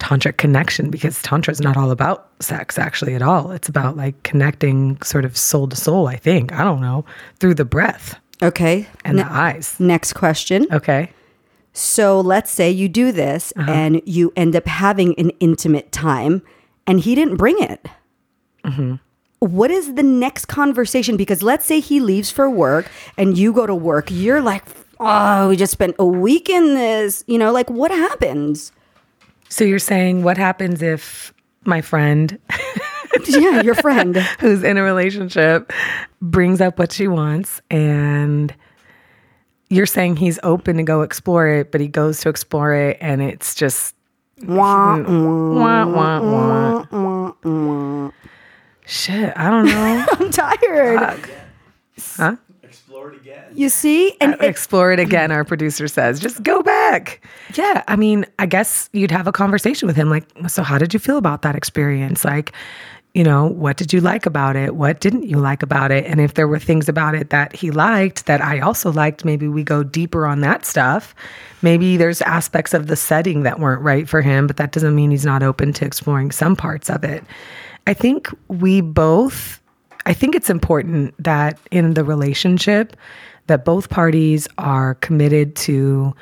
[0.00, 4.20] tantric connection because tantra is not all about sex actually at all it's about like
[4.22, 7.04] connecting sort of soul to soul i think i don't know
[7.38, 8.86] through the breath Okay.
[9.04, 10.66] and Ne- the eyes next question.
[10.72, 11.10] okay
[11.72, 13.70] So let's say you do this Uh-huh.
[13.70, 16.42] and you end up having an intimate time
[16.86, 17.86] and he didn't bring it.
[18.64, 18.94] Mm-hmm.
[19.38, 21.16] What is the next conversation?
[21.16, 24.64] Because let's say he leaves for work and you go to work, you're like,
[24.98, 27.24] oh, we just spent a week in this.
[27.26, 28.72] You know, like what happens?
[29.48, 31.32] so you're saying what happens if
[31.64, 32.38] my friend
[33.28, 34.16] yeah, your friend.
[34.40, 35.72] who's in a relationship
[36.20, 38.54] brings up what she wants and
[39.68, 43.22] you're saying he's open to go explore it but he goes to explore it and
[43.22, 43.94] it's just
[44.44, 45.54] Wah, mm.
[45.54, 48.10] wah, wah, wah.
[48.86, 51.30] shit i don't know I'm tired.
[52.16, 53.44] huh Explore it again.
[53.52, 54.16] You see?
[54.20, 57.20] And it, explore it again our producer says just go back
[57.54, 60.92] yeah i mean i guess you'd have a conversation with him like so how did
[60.94, 62.52] you feel about that experience like
[63.14, 64.76] you know what did you like about it?
[64.76, 66.04] What didn't you like about it?
[66.06, 69.48] And if there were things about it that he liked that i also liked maybe
[69.48, 71.14] we go deeper on that stuff.
[71.62, 75.10] Maybe there's aspects of the setting that weren't right for him but that doesn't mean
[75.10, 77.24] he's not open to exploring some parts of it.
[77.86, 79.60] I think we both
[80.06, 82.96] I think it's important that in the relationship
[83.48, 86.14] that both parties are committed to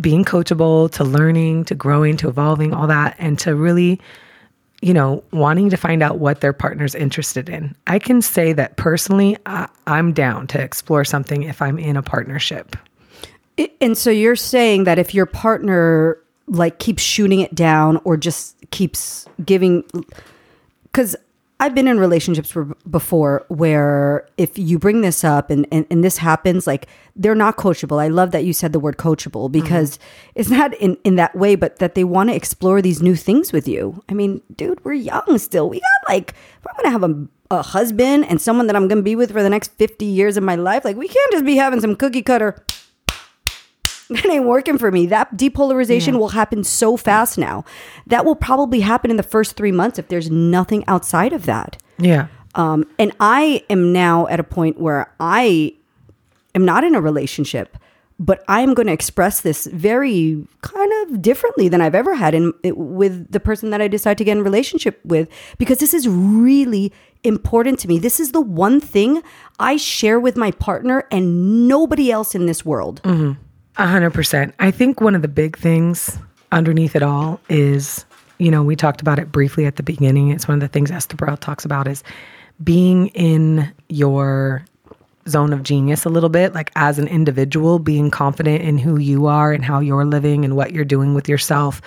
[0.00, 4.00] being coachable, to learning, to growing, to evolving, all that and to really
[4.82, 7.74] you know, wanting to find out what their partner's interested in.
[7.86, 12.02] I can say that personally, I, I'm down to explore something if I'm in a
[12.02, 12.76] partnership.
[13.80, 18.54] and so you're saying that if your partner like keeps shooting it down or just
[18.70, 19.82] keeps giving
[20.84, 21.16] because
[21.58, 22.54] I've been in relationships
[22.90, 27.56] before where if you bring this up and, and, and this happens, like they're not
[27.56, 28.00] coachable.
[28.00, 30.32] I love that you said the word coachable because mm-hmm.
[30.34, 33.52] it's not in, in that way, but that they want to explore these new things
[33.52, 34.02] with you.
[34.10, 35.70] I mean, dude, we're young still.
[35.70, 37.10] We got like, if I'm going to have
[37.50, 40.04] a, a husband and someone that I'm going to be with for the next 50
[40.04, 42.62] years of my life, like we can't just be having some cookie cutter
[44.10, 45.06] that ain't working for me.
[45.06, 47.64] That depolarization will happen so fast now.
[48.06, 51.76] That will probably happen in the first three months if there's nothing outside of that.
[51.98, 52.28] Yeah.
[52.54, 55.74] Um, and I am now at a point where I
[56.54, 57.76] am not in a relationship,
[58.18, 62.32] but I am going to express this very kind of differently than I've ever had
[62.34, 66.08] in with the person that I decide to get in relationship with because this is
[66.08, 66.92] really
[67.24, 67.98] important to me.
[67.98, 69.22] This is the one thing
[69.58, 73.02] I share with my partner and nobody else in this world.
[73.78, 74.54] A hundred percent.
[74.58, 76.18] I think one of the big things
[76.50, 78.06] underneath it all is,
[78.38, 80.30] you know, we talked about it briefly at the beginning.
[80.30, 82.02] It's one of the things Esther Perel talks about is
[82.64, 84.64] being in your
[85.28, 89.26] zone of genius a little bit, like as an individual, being confident in who you
[89.26, 91.82] are and how you're living and what you're doing with yourself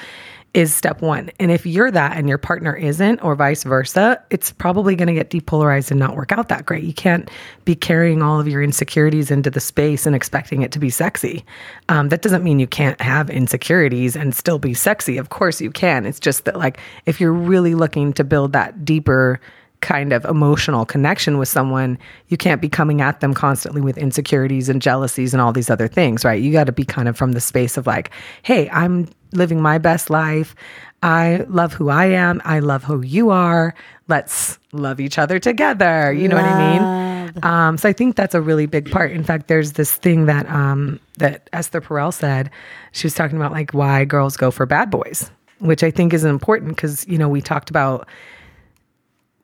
[0.54, 1.30] is step one.
[1.40, 5.14] And if you're that and your partner isn't, or vice versa, it's probably going to
[5.14, 6.84] get depolarized and not work out that great.
[6.84, 7.30] You can't
[7.66, 11.46] be carrying all of your insecurities into the space and expecting it to be sexy.
[11.88, 15.18] Um, that doesn't mean you can't have insecurities and still be sexy.
[15.18, 16.06] Of course you can.
[16.06, 19.40] It's just that, like, if you're really looking to build that deeper,
[19.82, 24.68] kind of emotional connection with someone, you can't be coming at them constantly with insecurities
[24.68, 26.42] and jealousies and all these other things, right?
[26.42, 29.78] You got to be kind of from the space of like, hey, I'm living my
[29.78, 30.56] best life.
[31.02, 32.42] I love who I am.
[32.44, 33.74] I love who you are.
[34.08, 36.12] Let's love each other together.
[36.12, 36.46] You know love.
[36.46, 37.44] what I mean?
[37.44, 39.12] Um, so I think that's a really big part.
[39.12, 42.50] In fact, there's this thing that um, that Esther Perel said.
[42.92, 46.24] She was talking about like why girls go for bad boys, which I think is
[46.24, 48.08] important because you know we talked about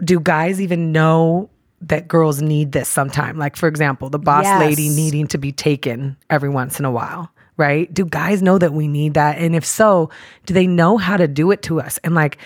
[0.03, 1.49] do guys even know
[1.81, 3.37] that girls need this sometime?
[3.37, 4.59] Like, for example, the boss yes.
[4.59, 7.93] lady needing to be taken every once in a while, right?
[7.93, 9.37] Do guys know that we need that?
[9.37, 10.09] And if so,
[10.45, 11.97] do they know how to do it to us?
[12.03, 12.37] And like,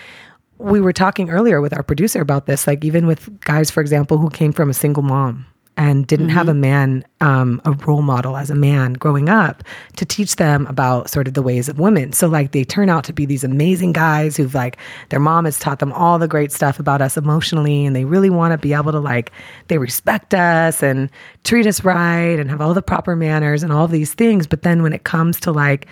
[0.57, 4.17] we were talking earlier with our producer about this, like, even with guys, for example,
[4.17, 5.45] who came from a single mom,
[5.79, 6.35] and didn't mm-hmm.
[6.35, 9.63] have a man, um, a role model as a man growing up
[9.95, 12.11] to teach them about sort of the ways of women.
[12.11, 14.75] So like they turn out to be these amazing guys who've like
[15.07, 18.29] their mom has taught them all the great stuff about us emotionally, and they really
[18.29, 19.31] want to be able to like
[19.69, 21.09] they respect us and
[21.45, 24.47] treat us right and have all the proper manners and all these things.
[24.47, 25.87] But then when it comes to like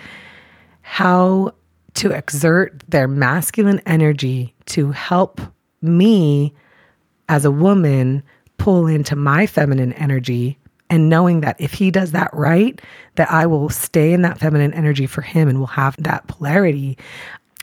[0.82, 1.54] how
[1.94, 5.40] to exert their masculine energy to help
[5.80, 6.52] me
[7.30, 8.22] as a woman
[8.68, 10.58] pull into my feminine energy
[10.90, 12.82] and knowing that if he does that right,
[13.14, 16.98] that I will stay in that feminine energy for him and will have that polarity.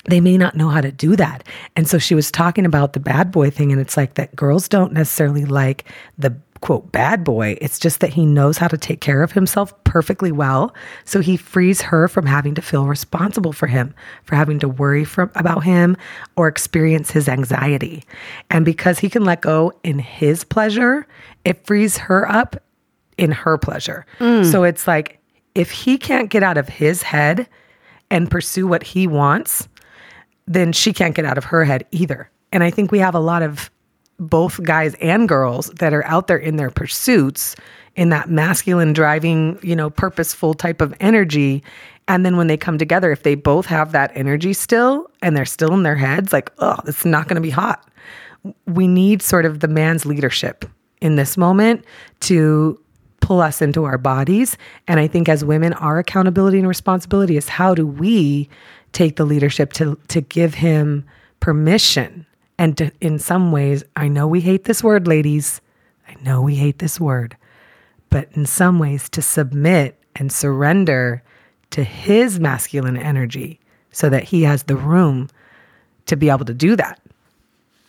[0.06, 1.44] They may not know how to do that.
[1.76, 3.72] And so she was talking about the bad boy thing.
[3.72, 5.86] And it's like that girls don't necessarily like
[6.18, 7.58] the quote bad boy.
[7.62, 10.74] It's just that he knows how to take care of himself perfectly well.
[11.04, 15.04] So he frees her from having to feel responsible for him, for having to worry
[15.04, 15.98] from, about him
[16.36, 18.04] or experience his anxiety.
[18.50, 21.06] And because he can let go in his pleasure,
[21.44, 22.56] it frees her up
[23.18, 24.06] in her pleasure.
[24.20, 24.50] Mm.
[24.50, 25.20] So it's like
[25.54, 27.48] if he can't get out of his head
[28.10, 29.68] and pursue what he wants,
[30.48, 32.30] then she can't get out of her head either.
[32.52, 33.70] And I think we have a lot of
[34.20, 37.56] both guys and girls that are out there in their pursuits
[37.96, 41.64] in that masculine driving, you know, purposeful type of energy.
[42.08, 45.46] And then when they come together, if they both have that energy still and they're
[45.46, 47.90] still in their heads, like, oh, it's not going to be hot.
[48.68, 50.66] We need sort of the man's leadership
[51.02, 51.84] in this moment
[52.22, 52.80] to
[53.22, 54.56] pull us into our bodies.
[54.88, 58.48] And I think as women, our accountability and responsibility is how do we
[58.92, 61.06] take the leadership to to give him
[61.40, 62.26] permission
[62.58, 65.62] and to, in some ways, I know we hate this word, ladies.
[66.08, 67.36] I know we hate this word.
[68.10, 71.22] But in some ways, to submit and surrender
[71.72, 73.60] to his masculine energy
[73.92, 75.30] so that he has the room
[76.06, 77.02] to be able to do that.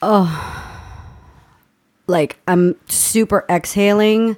[0.02, 0.82] Oh,
[2.06, 4.36] like I'm super exhaling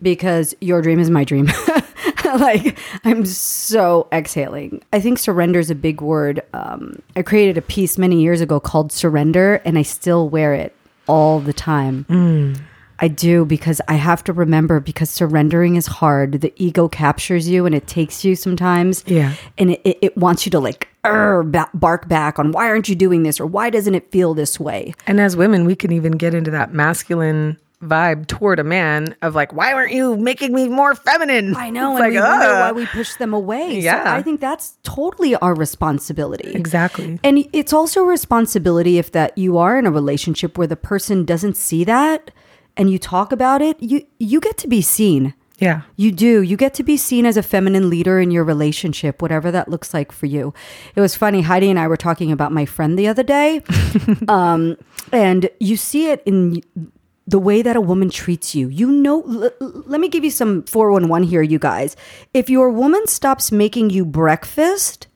[0.00, 1.48] because your dream is my dream.
[2.38, 4.82] like I'm so exhaling.
[4.92, 6.42] I think surrender is a big word.
[6.52, 10.74] Um, I created a piece many years ago called Surrender, and I still wear it
[11.06, 12.06] all the time.
[12.08, 12.60] Mm.
[12.98, 16.40] I do because I have to remember because surrendering is hard.
[16.40, 19.02] The ego captures you and it takes you sometimes.
[19.08, 19.34] Yeah.
[19.58, 23.24] And it, it, it wants you to like bark back on why aren't you doing
[23.24, 24.94] this or why doesn't it feel this way?
[25.08, 29.34] And as women, we can even get into that masculine vibe toward a man of
[29.34, 31.56] like, why aren't you making me more feminine?
[31.56, 32.28] I know, it's and like, we uh.
[32.28, 33.78] wonder why we push them away.
[33.80, 36.52] Yeah, so I think that's totally our responsibility.
[36.54, 40.76] Exactly, and it's also a responsibility if that you are in a relationship where the
[40.76, 42.30] person doesn't see that,
[42.76, 43.82] and you talk about it.
[43.82, 45.34] You you get to be seen.
[45.58, 45.82] Yeah.
[45.94, 46.42] You do.
[46.42, 49.94] You get to be seen as a feminine leader in your relationship, whatever that looks
[49.94, 50.52] like for you.
[50.96, 51.42] It was funny.
[51.42, 53.62] Heidi and I were talking about my friend the other day.
[54.28, 54.76] um,
[55.12, 56.62] and you see it in
[57.26, 58.68] the way that a woman treats you.
[58.68, 59.50] You know, l-
[59.86, 61.96] let me give you some 411 here, you guys.
[62.34, 65.06] If your woman stops making you breakfast,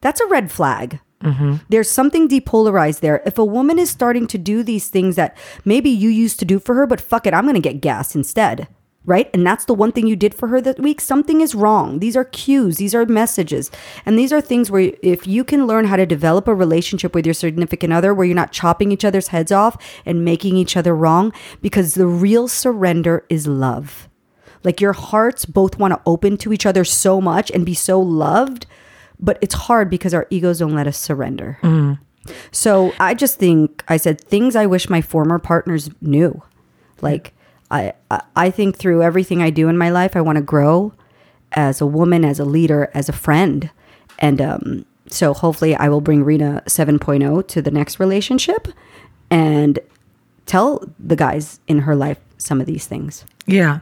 [0.00, 1.00] that's a red flag.
[1.22, 1.56] Mm-hmm.
[1.68, 3.22] There's something depolarized there.
[3.24, 6.58] If a woman is starting to do these things that maybe you used to do
[6.58, 8.68] for her, but fuck it, I'm going to get gas instead
[9.06, 9.28] right?
[9.34, 11.00] And that's the one thing you did for her that week.
[11.00, 11.98] Something is wrong.
[11.98, 13.70] These are cues, these are messages.
[14.06, 17.26] And these are things where if you can learn how to develop a relationship with
[17.26, 19.76] your significant other where you're not chopping each other's heads off
[20.06, 24.08] and making each other wrong, because the real surrender is love.
[24.62, 28.00] Like your hearts both want to open to each other so much and be so
[28.00, 28.66] loved,
[29.20, 31.58] but it's hard because our egos don't let us surrender.
[31.62, 32.02] Mm-hmm.
[32.50, 36.42] So I just think I said things I wish my former partners knew.
[37.02, 37.33] Like
[37.74, 37.92] I
[38.36, 40.92] I- think through everything I do in my life, I want to grow
[41.52, 43.70] as a woman, as a leader, as a friend,
[44.18, 48.68] and um, so hopefully I will bring Rena 7.0 to the next relationship
[49.30, 49.78] and
[50.46, 53.24] tell the guys in her life some of these things.
[53.46, 53.80] Yeah.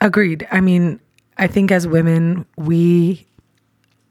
[0.00, 0.46] Agreed.
[0.50, 1.00] I mean,
[1.38, 3.26] I think as women, we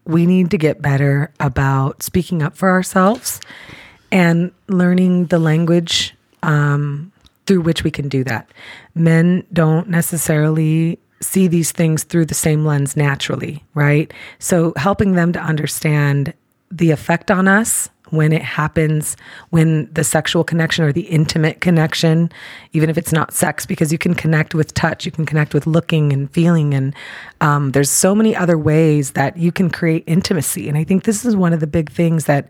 [0.06, 3.39] we need to get better about speaking up for ourselves
[4.12, 7.12] and learning the language um,
[7.46, 8.52] through which we can do that.
[8.96, 14.12] Men don't necessarily see these things through the same lens naturally, right?
[14.39, 16.34] So helping them to understand
[16.72, 19.16] the effect on us when it happens,
[19.50, 22.30] when the sexual connection or the intimate connection,
[22.74, 25.66] even if it's not sex, because you can connect with touch, you can connect with
[25.66, 26.94] looking and feeling, and
[27.39, 30.68] um, there's so many other ways that you can create intimacy.
[30.68, 32.50] And I think this is one of the big things that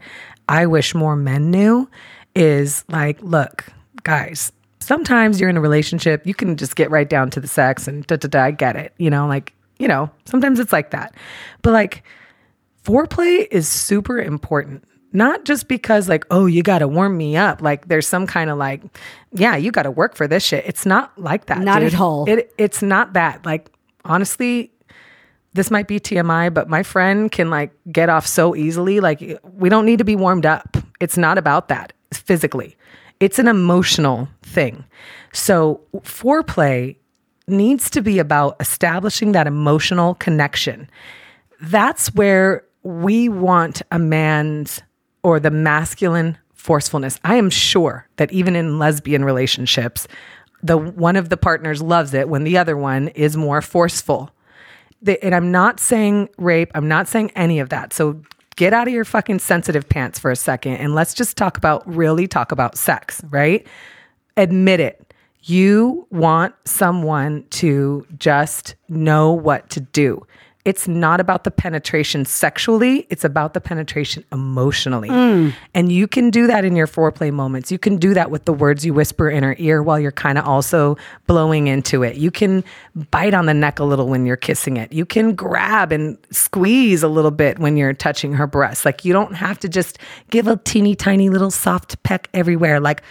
[0.50, 1.88] I wish more men knew
[2.36, 3.66] is like, look,
[4.04, 4.52] guys,
[4.82, 8.06] sometimes you're in a relationship, you can just get right down to the sex and
[8.08, 8.44] da da da.
[8.44, 11.16] I get it, you know, like you know, sometimes it's like that,
[11.62, 12.04] but like
[12.84, 17.62] foreplay is super important not just because like oh you got to warm me up
[17.62, 18.82] like there's some kind of like
[19.34, 21.94] yeah you got to work for this shit it's not like that Not dude.
[21.94, 22.30] at all.
[22.30, 23.70] it it's not that like
[24.06, 24.72] honestly
[25.54, 29.70] this might be TMI but my friend can like get off so easily like we
[29.70, 32.76] don't need to be warmed up it's not about that physically
[33.22, 34.84] it's an emotional thing
[35.32, 36.98] so foreplay
[37.48, 40.90] needs to be about establishing that emotional connection
[41.62, 44.82] that's where we want a man's
[45.24, 47.20] or the masculine forcefulness.
[47.24, 50.08] I am sure that even in lesbian relationships,
[50.64, 54.32] the one of the partners loves it when the other one is more forceful.
[55.02, 57.94] The- and I'm not saying rape, I'm not saying any of that.
[57.94, 58.22] So
[58.62, 61.82] get out of your fucking sensitive pants for a second and let's just talk about
[61.88, 63.66] really talk about sex, right?
[64.38, 65.16] Admit it.
[65.42, 70.28] You want someone to just know what to do.
[70.64, 75.10] It's not about the penetration sexually, it's about the penetration emotionally.
[75.10, 75.54] Mm.
[75.74, 77.72] And you can do that in your foreplay moments.
[77.72, 80.38] You can do that with the words you whisper in her ear while you're kind
[80.38, 80.98] of also
[81.28, 82.16] blowing into it.
[82.16, 82.64] You can
[83.10, 84.94] bite on the neck a little when you're kissing it.
[84.94, 88.86] You can grab and squeeze a little bit when you're touching her breast.
[88.86, 89.98] Like you don't have to just
[90.30, 92.80] give a teeny tiny little soft peck everywhere.
[92.80, 93.02] Like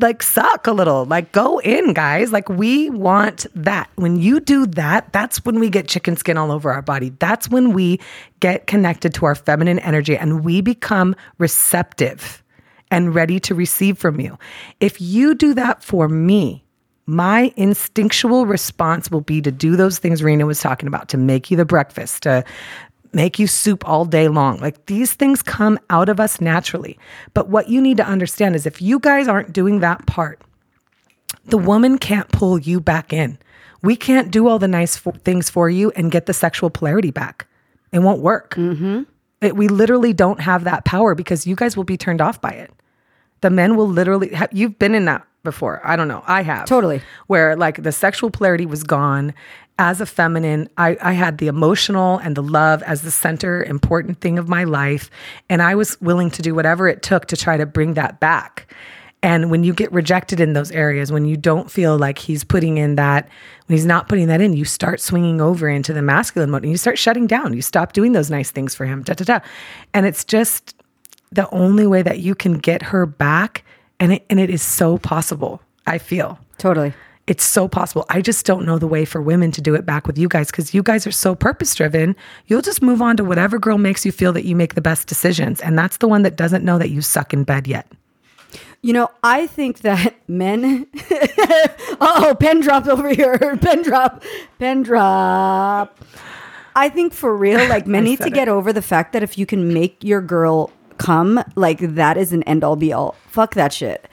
[0.00, 1.04] like suck a little.
[1.04, 2.32] Like go in guys.
[2.32, 3.90] Like we want that.
[3.96, 7.10] When you do that that's when we get chicken skin all over our body.
[7.18, 8.00] That's when we
[8.40, 12.42] get connected to our feminine energy and we become receptive
[12.90, 14.38] and ready to receive from you.
[14.80, 16.64] If you do that for me
[17.06, 21.50] my instinctual response will be to do those things Rena was talking about to make
[21.50, 22.44] you the breakfast to
[23.12, 24.58] make you soup all day long.
[24.58, 26.98] Like these things come out of us naturally.
[27.34, 30.40] But what you need to understand is if you guys aren't doing that part,
[31.46, 33.38] the woman can't pull you back in.
[33.82, 37.10] We can't do all the nice fo- things for you and get the sexual polarity
[37.10, 37.46] back.
[37.92, 38.54] It won't work.
[38.54, 39.02] Mm-hmm.
[39.40, 42.50] It, we literally don't have that power because you guys will be turned off by
[42.50, 42.70] it.
[43.40, 45.80] The men will literally, you've been in that before.
[45.82, 46.22] I don't know.
[46.26, 46.66] I have.
[46.66, 47.00] Totally.
[47.26, 49.32] Where like the sexual polarity was gone.
[49.80, 54.20] As a feminine, I, I had the emotional and the love as the center important
[54.20, 55.10] thing of my life.
[55.48, 58.70] And I was willing to do whatever it took to try to bring that back.
[59.22, 62.76] And when you get rejected in those areas, when you don't feel like he's putting
[62.76, 63.26] in that,
[63.66, 66.70] when he's not putting that in, you start swinging over into the masculine mode and
[66.70, 67.54] you start shutting down.
[67.54, 69.02] You stop doing those nice things for him.
[69.02, 69.46] Da, da, da.
[69.94, 70.74] And it's just
[71.32, 73.64] the only way that you can get her back.
[73.98, 76.38] And it, and it is so possible, I feel.
[76.58, 76.92] Totally.
[77.30, 78.04] It's so possible.
[78.08, 80.50] I just don't know the way for women to do it back with you guys
[80.50, 82.16] because you guys are so purpose driven.
[82.48, 85.06] You'll just move on to whatever girl makes you feel that you make the best
[85.06, 85.60] decisions.
[85.60, 87.86] And that's the one that doesn't know that you suck in bed yet.
[88.82, 90.88] You know, I think that men.
[92.00, 93.38] oh, pen dropped over here.
[93.62, 94.24] Pen drop.
[94.58, 96.04] Pen drop.
[96.74, 99.38] I think for real, like men need to said get over the fact that if
[99.38, 103.14] you can make your girl come, like that is an end all be all.
[103.28, 104.09] Fuck that shit.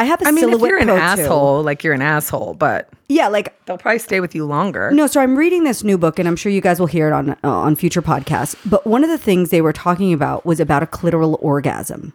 [0.00, 1.00] I have a I mean, if silhouette you're an Pro too.
[1.02, 4.90] asshole, like you're an asshole, but Yeah, like they'll probably stay with you longer.
[4.92, 7.12] no, so I'm reading this new book, and I'm sure you guys will hear it
[7.12, 7.36] on uh,
[7.66, 8.56] on future podcasts.
[8.64, 12.12] But one of the things they were talking about was about a clitoral orgasm,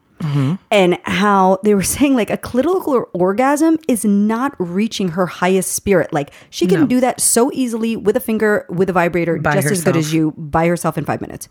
[0.72, 6.12] and how they were saying like a clitoral orgasm is not reaching her highest spirit.
[6.12, 6.88] Like she can No.
[6.88, 10.14] do that so easily with a finger, with a vibrator, By just as good as
[10.14, 11.48] you by herself in five minutes.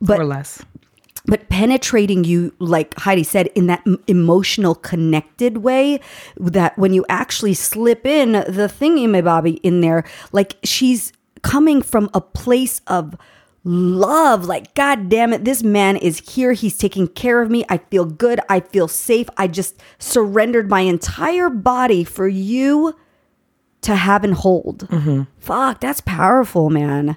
[0.00, 0.62] But or less.
[1.26, 6.00] But penetrating you like heidi said in that m- emotional connected way
[6.36, 11.12] that when you actually slip in the thingy my bobby in there like she's
[11.42, 13.16] coming from a place of
[13.64, 17.78] love like god damn it this man is here he's taking care of me i
[17.78, 22.94] feel good i feel safe i just surrendered my entire body for you
[23.84, 24.88] to have and hold.
[24.88, 25.22] Mm-hmm.
[25.38, 27.16] Fuck that's powerful man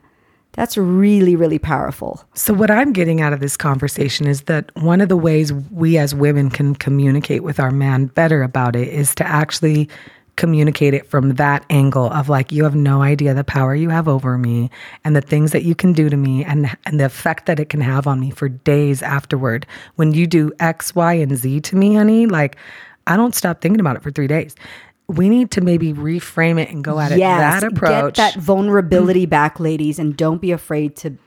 [0.58, 2.26] that's really, really powerful.
[2.34, 6.00] So, what I'm getting out of this conversation is that one of the ways we
[6.00, 9.88] as women can communicate with our man better about it is to actually
[10.36, 14.08] communicate it from that angle of like, you have no idea the power you have
[14.08, 14.70] over me
[15.04, 17.70] and the things that you can do to me and, and the effect that it
[17.70, 19.66] can have on me for days afterward.
[19.96, 22.56] When you do X, Y, and Z to me, honey, like,
[23.08, 24.56] I don't stop thinking about it for three days
[25.08, 28.16] we need to maybe reframe it and go at it that approach.
[28.16, 31.18] Get that vulnerability back, ladies, and don't be afraid to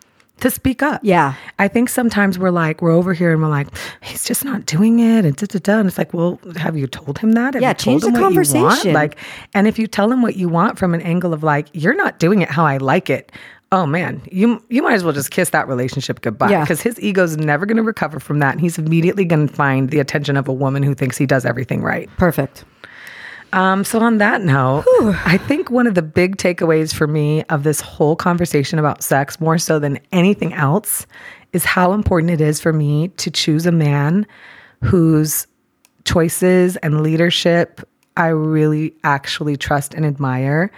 [0.40, 1.02] to speak up.
[1.04, 1.34] Yeah.
[1.58, 3.68] I think sometimes we're like, we're over here and we're like,
[4.02, 5.26] he's just not doing it.
[5.26, 5.78] And, da, da, da.
[5.80, 7.52] and it's like, well, have you told him that?
[7.52, 8.34] Have Yeah, you told change the him what you want?
[8.34, 8.92] conversation.
[8.94, 9.18] Like,
[9.52, 12.18] and if you tell him what you want from an angle of like, you're not
[12.18, 13.30] doing it how I like it.
[13.72, 16.62] Oh man, you you might as well just kiss that relationship goodbye Yeah.
[16.62, 19.90] because his ego's never going to recover from that, and he's immediately going to find
[19.90, 22.08] the attention of a woman who thinks he does everything right.
[22.16, 22.64] perfect.
[23.52, 24.84] Um, so on that note,
[25.26, 29.40] I think one of the big takeaways for me of this whole conversation about sex,
[29.40, 31.06] more so than anything else,
[31.52, 34.26] is how important it is for me to choose a man
[34.82, 35.46] whose
[36.04, 37.80] choices and leadership
[38.16, 40.70] I really actually trust and admire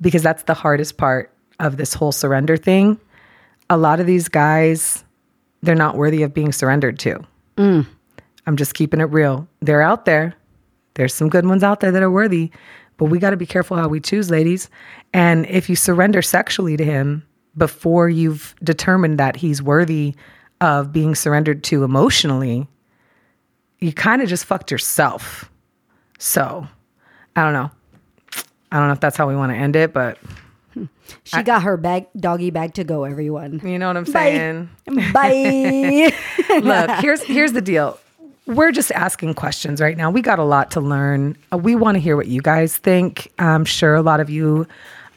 [0.00, 3.00] because that's the hardest part of this whole surrender thing.
[3.70, 5.02] A lot of these guys,
[5.62, 7.24] they're not worthy of being surrendered to.
[8.46, 9.48] I'm just keeping it real.
[9.60, 10.34] They're out there.
[10.94, 12.50] There's some good ones out there that are worthy,
[12.96, 14.70] but we got to be careful how we choose, ladies.
[15.12, 17.26] And if you surrender sexually to him
[17.56, 20.14] before you've determined that he's worthy
[20.60, 22.68] of being surrendered to emotionally,
[23.80, 25.50] you kind of just fucked yourself.
[26.18, 26.66] So,
[27.36, 27.70] I don't know.
[28.72, 30.18] I don't know if that's how we want to end it, but
[30.72, 30.84] hmm.
[31.24, 33.04] She got her bag, doggy bag to go.
[33.04, 34.10] Everyone, you know what I'm Bye.
[34.10, 34.70] saying?
[35.12, 36.12] bye.
[36.62, 37.98] Look, here's here's the deal.
[38.46, 40.10] We're just asking questions right now.
[40.10, 41.36] We got a lot to learn.
[41.52, 43.32] Uh, we want to hear what you guys think.
[43.38, 44.66] I'm sure a lot of you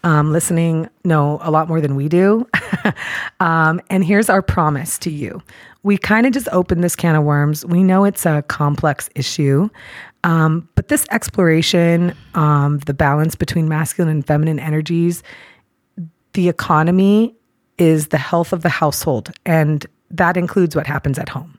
[0.04, 2.48] um, listening know a lot more than we do.
[3.42, 5.42] um, and here's our promise to you.
[5.84, 7.66] We kind of just opened this can of worms.
[7.66, 9.70] We know it's a complex issue,
[10.24, 15.24] um, but this exploration, um, the balance between masculine and feminine energies,
[16.34, 17.36] the economy
[17.78, 21.57] is the health of the household and that includes what happens at home.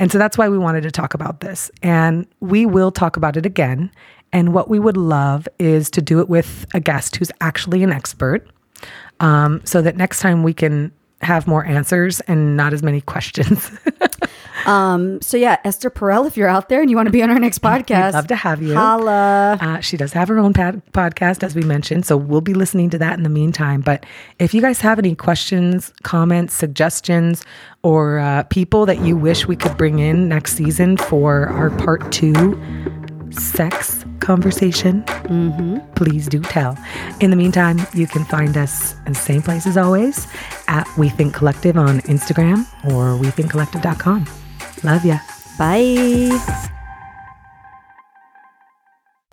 [0.00, 1.70] And so that's why we wanted to talk about this.
[1.82, 3.90] And we will talk about it again.
[4.32, 7.92] And what we would love is to do it with a guest who's actually an
[7.92, 8.48] expert
[9.20, 13.70] um, so that next time we can have more answers and not as many questions.
[14.66, 15.20] um.
[15.20, 17.38] So yeah, Esther Perel, if you're out there and you want to be on our
[17.38, 18.74] next podcast, love to have you.
[18.74, 19.58] Holla.
[19.60, 22.06] Uh, she does have her own pad- podcast, as we mentioned.
[22.06, 23.80] So we'll be listening to that in the meantime.
[23.80, 24.06] But
[24.38, 27.44] if you guys have any questions, comments, suggestions,
[27.82, 32.10] or uh, people that you wish we could bring in next season for our part
[32.12, 32.60] two
[33.30, 35.78] sex conversation, mm-hmm.
[35.94, 36.76] please do tell.
[37.20, 40.26] In the meantime, you can find us in the same place as always
[40.68, 44.26] at We Think Collective on Instagram or WeThinkCollective.com.
[44.84, 45.18] Love ya.
[45.58, 46.74] Bye.